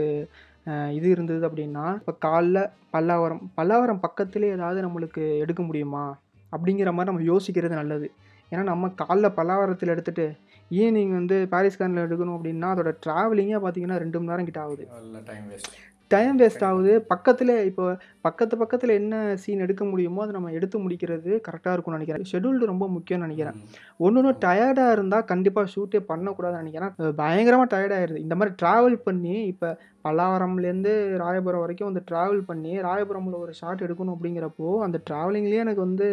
இது 0.97 1.07
இருந்தது 1.11 1.49
அப்படின்னா 1.49 1.85
இப்போ 2.01 2.13
காலைல 2.27 2.59
பல்லாவரம் 2.95 3.43
பல்லாவரம் 3.59 4.03
பக்கத்துலேயே 4.07 4.55
ஏதாவது 4.57 4.81
நம்மளுக்கு 4.87 5.23
எடுக்க 5.39 5.63
முடியுமா? 5.63 6.05
அப்படிங்கிற 6.53 6.91
மாதிரி 6.97 7.11
நம்ம 7.11 7.27
யோசிக்கிறது 7.33 7.75
நல்லது. 7.81 8.09
ஏன்னா 8.53 8.63
நம்ம 8.63 8.91
காலைல 9.03 9.29
பல்லாவரத்தில் 9.39 9.93
எடுத்துகிட்டு 9.95 10.27
ஈவினிங் 10.71 11.15
வந்து 11.19 11.37
பாரிஸ் 11.53 11.79
கார்னில் 11.81 12.07
எடுக்கணும் 12.07 12.37
அப்படின்னா 12.39 12.71
அதோட 12.75 12.93
ட்ராவலிங்கே 13.07 13.61
பார்த்தீங்கன்னா 13.65 13.99
ரெண்டு 14.05 14.19
மணி 14.19 14.31
நேரம் 14.33 14.49
கிட்ட 14.51 14.61
ஆகுது. 14.67 14.85
டைம் 15.31 15.47
வேஸ்ட் 15.53 15.77
டைம் 16.13 16.37
வேஸ்ட் 16.41 16.65
ஆகுது. 16.69 16.93
பக்கத்தில் 17.11 17.53
இப்போ 17.69 17.85
பக்கத்து 18.27 18.55
பக்கத்தில் 18.63 18.93
என்ன 19.01 19.15
சீன் 19.43 19.65
எடுக்க 19.67 19.83
முடியுமோ 19.91 20.23
அதை 20.25 20.33
நம்ம 20.37 20.53
எடுத்து 20.59 20.77
முடிக்கிறது 20.85 21.31
கரெக்டாக 21.47 21.75
இருக்கும்னு 21.75 21.99
நினைக்கிறேன். 21.99 22.27
ஷெட்யூல்டு 22.31 22.71
ரொம்ப 22.73 22.87
முக்கியம்னு 22.97 23.27
நினைக்கிறேன். 23.27 23.57
ஒன்று 24.05 24.21
ஒன்று 24.21 24.33
டயர்டாக 24.47 24.97
இருந்தால் 24.97 25.27
கண்டிப்பாக 25.33 25.71
ஷூட்டே 25.75 26.01
பண்ணக்கூடாதுன்னு 26.11 26.63
நினைக்கிறேன். 26.63 26.93
பயங்கரமாக 27.23 27.71
டயர்டாயிருது 27.75 28.25
இந்த 28.27 28.37
மாதிரி 28.41 28.55
ட்ராவல் 28.63 28.99
பண்ணி 29.07 29.37
இப்போ 29.53 29.71
பல்லாவரம்லேருந்து 30.07 30.93
ராயபுரம் 31.25 31.65
வரைக்கும் 31.65 31.91
வந்து 31.91 32.05
ட்ராவல் 32.11 32.45
பண்ணி 32.51 32.75
ராயபுரமில் 32.89 33.41
ஒரு 33.45 33.55
ஷாட் 33.61 33.85
எடுக்கணும் 33.87 34.15
அப்படிங்கிறப்போ 34.17 34.69
அந்த 34.87 35.01
ட்ராவலிங்லேயே 35.09 35.65
எனக்கு 35.67 35.83
வந்து 35.89 36.09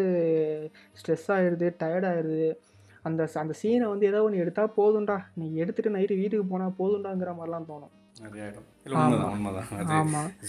ஸ்ட்ரெஸ் 1.02 1.30
ஆயிடுது 1.38 1.70
டயர்ட் 1.84 2.10
ஆயிடுது 2.14 2.50
அந்த 3.08 3.30
அந்த 3.42 3.54
சீனை 3.62 3.86
வந்து 3.94 4.06
ஏதோ 4.12 4.22
ஒன்று 4.26 4.44
எடுத்தால் 4.44 4.76
போதும்டா. 4.80 5.18
நீ 5.40 5.46
எடுத்துகிட்டு 5.64 5.96
நைட்டு 5.96 6.20
வீட்டுக்கு 6.22 6.46
போனால் 6.54 6.78
போதும்டாங்கிற 6.82 7.32
மாதிரிலாம் 7.38 7.70
தோணும். 7.72 7.94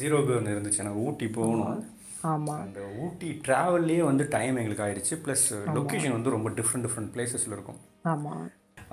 ஜீரோக்கு 0.01 0.33
ஒன்று 0.37 0.55
இருந்துச்சு. 0.55 0.83
எனக்கு 0.85 1.03
ஊட்டி 1.07 1.27
போகணும். 1.39 1.81
ஆமாம் 2.31 2.61
அந்த 2.63 2.81
ஊட்டி 3.03 3.29
ட்ராவல்லே 3.47 3.99
வந்து 4.11 4.25
டைம் 4.37 4.59
எங்களுக்கு 4.61 4.85
ஆயிடுச்சு. 4.85 5.17
ப்ளஸ் 5.25 5.45
லொக்கேஷன் 5.77 6.17
வந்து 6.17 6.35
ரொம்ப 6.37 6.49
டிஃப்ரெண்ட் 6.61 6.87
டிஃப்ரெண்ட் 6.87 7.13
பிளேசஸில் 7.17 7.55
இருக்கும். 7.57 7.81
ஆமாம் 8.13 8.47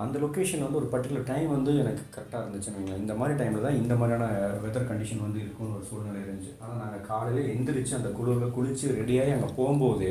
அந்த 0.04 0.16
லொக்கேஷன் 0.24 0.64
வந்து 0.64 0.78
ஒரு 0.80 0.88
பர்டிகுலர் 0.94 1.28
டைம் 1.30 1.48
வந்து 1.54 1.72
எனக்கு 1.82 2.02
கரெக்டாக 2.16 2.42
இருந்துச்சுன்னு. 2.44 2.98
இந்த 3.02 3.14
மாதிரி 3.20 3.34
டைமில் 3.40 3.66
தான் 3.66 3.78
இந்த 3.82 3.94
மாதிரியான 4.00 4.26
வெதர் 4.64 4.88
கண்டிஷன் 4.90 5.24
வந்து 5.26 5.40
இருக்கும்னு 5.44 5.76
ஒரு 5.78 5.86
சூழ்நிலை 5.90 6.20
இருந்துச்சு. 6.24 6.52
ஆனால் 6.62 6.80
நாங்கள் 6.82 7.06
காலையில் 7.10 7.50
எந்திரிச்சு 7.54 7.98
அந்த 8.00 8.10
குளிரில் 8.18 8.54
குளித்து 8.56 8.92
ரெடியாகி 9.00 9.34
அங்கே 9.36 9.50
போகும்போது 9.60 10.10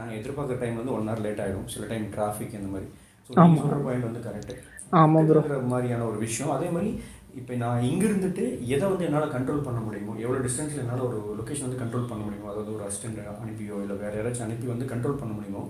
நாங்கள் 0.00 0.18
எதிர்பார்க்குற 0.20 0.58
டைம் 0.64 0.80
வந்து 0.80 0.94
ஒன் 0.96 1.08
ஹவர் 1.10 1.24
லேட் 1.26 1.42
ஆகிடும் 1.44 1.72
சில 1.74 1.86
டைம் 1.92 2.06
டிராஃபிக் 2.16 2.58
இந்த 2.60 2.70
மாதிரி. 2.74 2.88
ஸோ 3.26 3.32
சொல்கிற 3.62 3.80
பாயிண்ட் 3.86 4.08
வந்து 4.10 4.26
கரெக்டு 4.28 4.56
ஆமாம் 5.00 5.68
மாதிரியான 5.72 6.06
ஒரு 6.10 6.18
விஷயம். 6.26 6.54
அதே 6.54 6.68
மாதிரி 6.76 6.90
இப்போ 7.40 7.52
நான் 7.62 7.86
இங்க 7.90 8.02
இருந்துட்டு 8.08 8.44
எதை 8.74 8.84
வந்து 8.90 9.06
என்னால் 9.06 9.34
கண்ட்ரோல் 9.34 9.64
பண்ண 9.66 9.78
முடியுமோ 9.84 10.14
எவ்வளோ 10.24 10.40
டிஸ்டன்ஸில் 10.46 10.82
என்னால் 10.82 11.06
ஒரு 11.06 11.18
லொக்கேஷன் 11.38 11.66
வந்து 11.66 11.80
கண்ட்ரோல் 11.82 12.10
பண்ண 12.10 12.22
முடியுமோ 12.26 12.50
அதாவது 12.50 12.74
ஒரு 12.76 12.84
அசிஸ்டன்ட் 12.88 13.20
அனுப்பியோ 13.44 13.78
இல்லை 13.84 13.96
வேறு 14.02 14.18
யாராச்சும் 14.18 14.46
அனுப்பி 14.46 14.68
வந்து 14.72 14.90
கண்ட்ரோல் 14.92 15.20
பண்ண 15.20 15.32
முடியுமோ 15.38 15.62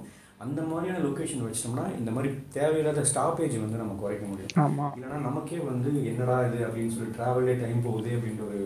அந்த 0.44 0.60
மாதிரியான 0.70 1.02
லொக்கேஷன் 1.04 1.44
வச்சிட்டோம்னா 1.44 1.84
இந்த 1.98 2.10
மாதிரி 2.14 2.30
தேவையில்லாத 2.56 3.04
ஸ்டாப்பேஜ் 3.10 3.54
வந்து 3.64 3.80
நம்ம 3.82 3.96
குறைக்க 4.00 4.24
முடியும். 4.30 4.54
இல்லைன்னா 4.96 5.18
நமக்கே 5.28 5.58
வந்து 5.68 5.90
என்னடா 6.12 6.36
இது 6.48 6.58
அப்படின்னு 6.68 6.94
சொல்லி 6.96 7.16
ட்ராவலே 7.18 7.54
டைம் 7.60 7.86
போகுது 7.86 8.10
அப்படின்ற 8.16 8.44
ஒரு 8.48 8.62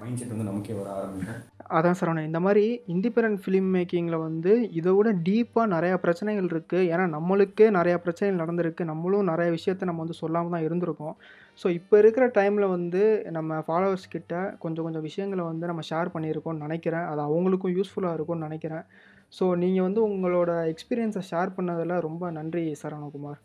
மைண்ட் 0.00 0.18
செட் 0.20 0.34
வந்து 0.34 0.50
நமக்கே 0.50 0.78
வர 0.80 0.88
ஆரம்பிக்கும். 0.98 1.42
அதான் 1.70 1.96
சரவணன். 1.98 2.26
இந்த 2.26 2.40
மாரி 2.40 2.62
இண்டிபெண்டன்ட் 2.88 3.40
ஃபிலிம் 3.42 3.68
மேக்கிங்கில 3.74 4.16
வந்து 4.20 4.50
இத 4.72 4.88
விட 4.92 5.08
டீப்பா 5.26 5.62
நெறையா 5.72 5.96
பிரச்சனைகள் 5.96 6.44
இருக்கு. 6.44 6.78
ஏன்னா, 6.90 7.04
நம்மளுக்கே 7.14 7.66
நெறையா 7.70 7.98
பிரச்சனைகள் 7.98 8.40
நடந்திருக்கு. 8.42 8.82
நம்மளும் 8.84 9.28
நெறைய 9.28 9.50
விஷயத்த 9.56 9.84
நம்ம 9.84 10.02
வந்து 10.04 10.18
சொல்லாம 10.20 10.50
தான் 10.50 10.66
இருந்திருக்கோம். 10.66 11.14
ஸோ, 11.60 11.68
இப்ப 11.70 11.98
இருக்கிற 11.98 12.26
டைம்ல 12.38 12.66
வந்து 12.68 13.02
நம்ம 13.30 13.60
ஃபாலோவர்ஸ் 13.66 14.08
கிட்ட 14.08 14.34
கொஞ்சம் 14.58 14.84
கொஞ்சம் 14.84 15.06
விஷயங்கள 15.06 15.42
வந்து 15.42 15.66
நம்ம 15.66 15.84
ஷேர் 15.90 16.14
பண்ணியிருக்கோம்னு 16.14 16.64
நெனைக்கிறேன். 16.66 17.06
அது 17.06 17.22
அவங்களுக்கும் 17.22 17.76
யூஸ்ஃபுல்லா 17.76 18.12
இருக்கும்னு 18.12 18.46
நெனைக்கிறேன். 18.48 18.84
ஸோ, 19.32 19.54
நீங்க 19.56 19.82
வந்து 19.82 20.00
உங்களோட 20.08 20.50
எக்ஸ்பீரியன்ஸ 20.72 21.22
ஷேர் 21.30 21.56
பண்ணதுல 21.56 22.00
ரொம்ப 22.00 22.30
நன்றி 22.30 22.64
சரவணகுமார். 22.82 23.40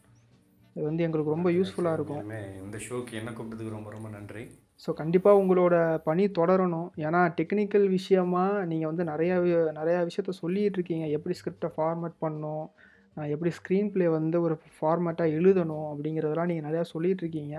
இது 0.75 0.86
வந்து 0.86 1.03
எங்களுக்கு 1.03 1.31
ரொம்ப 1.31 1.49
யூஸ்ஃபுல்லா 1.51 1.93
இருக்கும். 1.93 2.23
இந்த 2.65 2.77
ஷோக்கு 2.86 3.13
என்ன 3.13 3.31
கூப்பிட்டதுக்கு 3.31 3.69
ரொம்ப 3.69 3.89
ரொம்ப 3.89 4.10
நன்றி. 4.10 4.43
ஸோ, 4.82 4.89
கண்டிப்பாக 4.94 5.39
உங்களோட 5.41 5.76
பணி 6.04 6.24
தொடரணும். 6.39 6.89
ஏன்னா, 7.06 7.22
டெக்னிக்கல் 7.39 7.88
விஷயமா 7.89 8.44
நீங்கள் 8.72 8.89
வந்து 8.91 9.04
நிறையா 9.12 9.36
நிறையா 9.80 10.00
விஷயத்த 10.10 10.34
சொல்லிகிட்டு 10.41 10.78
இருக்கீங்க. 10.80 11.08
எப்படி 11.17 11.36
ஸ்கிரிப்டை 11.39 11.70
ஃபார்மேட் 11.76 12.15
பண்ணணும், 12.24 12.65
எப்படி 13.17 13.52
ஸ்க்ரீன் 13.60 13.91
ப்ளே 13.94 14.08
வந்து 14.17 14.38
ஒரு 14.41 14.56
ஃபார்மேட்டாக 14.78 15.36
எழுதணும் 15.39 15.88
அப்படிங்கிறதெல்லாம் 15.91 16.52
நீங்கள் 16.52 16.67
நிறையா 16.70 16.86
சொல்லிகிட்டு 16.94 17.24
இருக்கீங்க. 17.26 17.56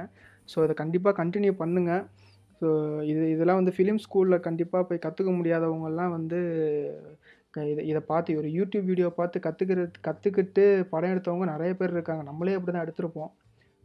ஸோ, 0.48 0.58
இதை 0.66 0.76
கண்டிப்பாக 0.82 1.16
கண்டினியூ 1.22 1.54
பண்ணுங்கள் 1.62 2.04
ஸோ, 2.62 2.68
இது 3.10 3.22
இதெல்லாம் 3.30 3.60
வந்து 3.60 3.74
ஃபிலிம் 3.76 4.00
ஸ்கூலில் 4.04 4.44
கண்டிப்பாக 4.44 4.84
போய் 4.88 5.04
கற்றுக்க 5.06 5.30
முடியாதவங்கெல்லாம் 5.38 6.12
வந்து 6.16 6.38
இதை 7.68 7.84
இதை 7.90 8.00
பார்த்து 8.10 8.36
ஒரு 8.40 8.48
யூடியூப் 8.58 8.86
வீடியோ 8.90 9.08
பார்த்து 9.16 9.38
கத்துக்கிறது 9.46 9.98
கற்றுக்கிட்டு 10.08 10.64
படம் 10.92 11.12
எடுத்தவங்க 11.14 11.46
நிறைய 11.54 11.72
பேர் 11.74 11.94
இருக்காங்க. 11.96 12.22
நம்மளே 12.22 12.54
அப்படிதான் 12.58 12.84
எடுத்திருப்போம். 12.86 13.30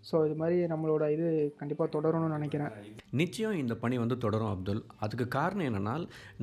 ஸோ, 0.04 0.18
இது 0.28 0.36
மாதிரி 0.42 0.58
நம்மளோட 0.72 1.04
இது 1.14 1.28
கண்டிப்பாக 1.60 1.88
தொடரணும்னு 1.94 2.36
நினைக்கிறேன் 2.38 2.74
நிச்சயம் 3.22 3.58
இந்த 3.62 3.74
பணி 3.82 3.96
வந்து 4.02 4.18
தொடரும் 4.18 4.52
அப்துல். 4.52 4.82
அதுக்கு 5.06 5.26
காரணம் 5.36 5.68
என்னென்னா 5.70 5.96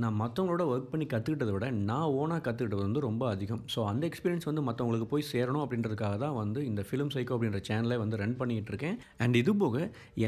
நான் 0.02 0.18
மற்றவங்களோட 0.22 0.64
ஒர்க் 0.72 0.90
பண்ணி 0.92 1.06
கற்றுக்கிட்டதை 1.12 1.52
விட, 1.56 1.66
நான் 1.90 2.14
ஓனாக 2.20 2.40
கற்றுக்கிட்டது 2.46 2.84
வந்து 2.86 3.04
ரொம்ப 3.08 3.24
அதிகம். 3.34 3.62
ஸோ, 3.74 3.80
அந்த 3.92 4.04
எக்ஸ்பீரியன்ஸ் 4.10 4.48
வந்து 4.50 4.64
மற்றவங்களுக்கு 4.68 5.08
போய் 5.12 5.28
சேரணும் 5.32 5.64
அப்படின்றதுக்காக 5.64 6.18
தான் 6.24 6.36
வந்து 6.42 6.62
இந்த 6.70 6.84
ஃபிலிம் 6.88 7.12
சைக்கோ 7.16 7.34
அப்படின்ற 7.36 7.60
சேனலை 7.70 7.98
வந்து 8.04 8.20
ரன் 8.22 8.38
பண்ணிகிட்டு 8.42 8.72
இருக்கேன். 8.74 8.98
அண்ட் 9.24 9.38
இது 9.42 9.54
போக 9.64 9.76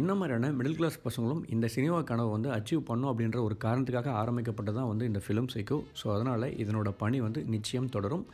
என்ன 0.00 0.10
மாதிரியான 0.20 0.52
மிடில் 0.60 0.78
கிளாஸ் 0.80 0.98
பசங்களும் 1.06 1.44
இந்த 1.56 1.68
சினிமா 1.76 2.00
கனவை 2.12 2.32
வந்து 2.36 2.50
அச்சீவ் 2.58 2.88
பண்ணும் 2.92 3.12
அப்படின்ற 3.12 3.40
ஒரு 3.48 3.56
காரணத்துக்காக 3.66 4.12
ஆரம்பிக்கப்பட்டது 4.22 4.78
தான் 4.80 4.92
வந்து 4.92 5.10
இந்த 5.12 5.22
ஃபிலிம் 5.26 5.52
சைக்கோ. 5.56 5.80
ஸோ, 6.02 6.06
அதனால் 6.16 6.48
இதனோட 6.64 6.90
பணி 7.04 7.20
வந்து 7.28 7.42
நிச்சயம் 7.56 7.92
தொடரும். 7.96 8.26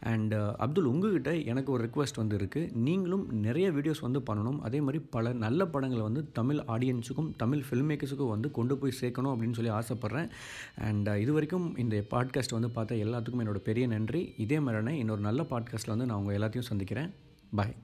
அண்ட் 0.00 0.34
அப்துல் 0.34 0.84
uh, 0.84 0.90
உங்ககிட்ட 0.90 1.36
எனக்கு 1.36 1.72
ஒரு 1.72 1.88
ரிக்வெஸ்ட் 1.88 2.16
வந்து 2.16 2.36
இருக்குது 2.38 2.72
நீங்களும் 2.72 3.24
நிறைய 3.32 3.70
வீடியோஸ் 3.70 4.00
வந்து 4.00 4.20
பண்ணணும். 4.20 4.60
அதே 4.60 4.80
மாதிரி 4.80 5.04
பல 5.10 5.32
நல்ல 5.32 5.66
படங்களை 5.66 6.02
வந்து 6.02 6.22
தமிழ் 6.32 6.60
ஆடியன்ஸுக்கும், 6.74 7.32
தமிழ் 7.36 7.64
ஃபில்ம் 7.70 7.90
மேக்கர்ஸுக்கும் 7.90 8.34
வந்து 8.34 8.50
கொண்டு 8.50 8.78
போய் 8.78 8.98
சேர்க்கணும் 9.00 9.32
அப்படின்னு 9.34 9.58
சொல்லி 9.60 9.70
ஆசைப்படுறேன். 9.70 10.30
அண்ட் 10.74 11.08
uh, 11.08 11.16
இது 11.16 11.32
வரைக்கும் 11.32 11.76
இந்த 11.76 12.04
பாட்காஸ்ட் 12.10 12.56
வந்து 12.58 12.70
பார்த்த 12.70 12.94
எல்லாத்துக்கும் 12.94 13.44
என்னோட 13.46 13.56
பெரிய 13.56 13.86
நன்றி. 13.86 14.34
இதே 14.36 14.60
மாதிரியான 14.60 14.96
இன்னொரு 14.96 15.20
நல்ல 15.20 15.42
பாட்காஸ்ட்டில் 15.42 15.96
வந்து 15.96 16.06
நான் 16.06 16.18
உங்கள் 16.18 16.38
எல்லாத்தையும் 16.40 16.70
சந்திக்கிறேன். 16.72 17.12
பாய். 17.54 17.76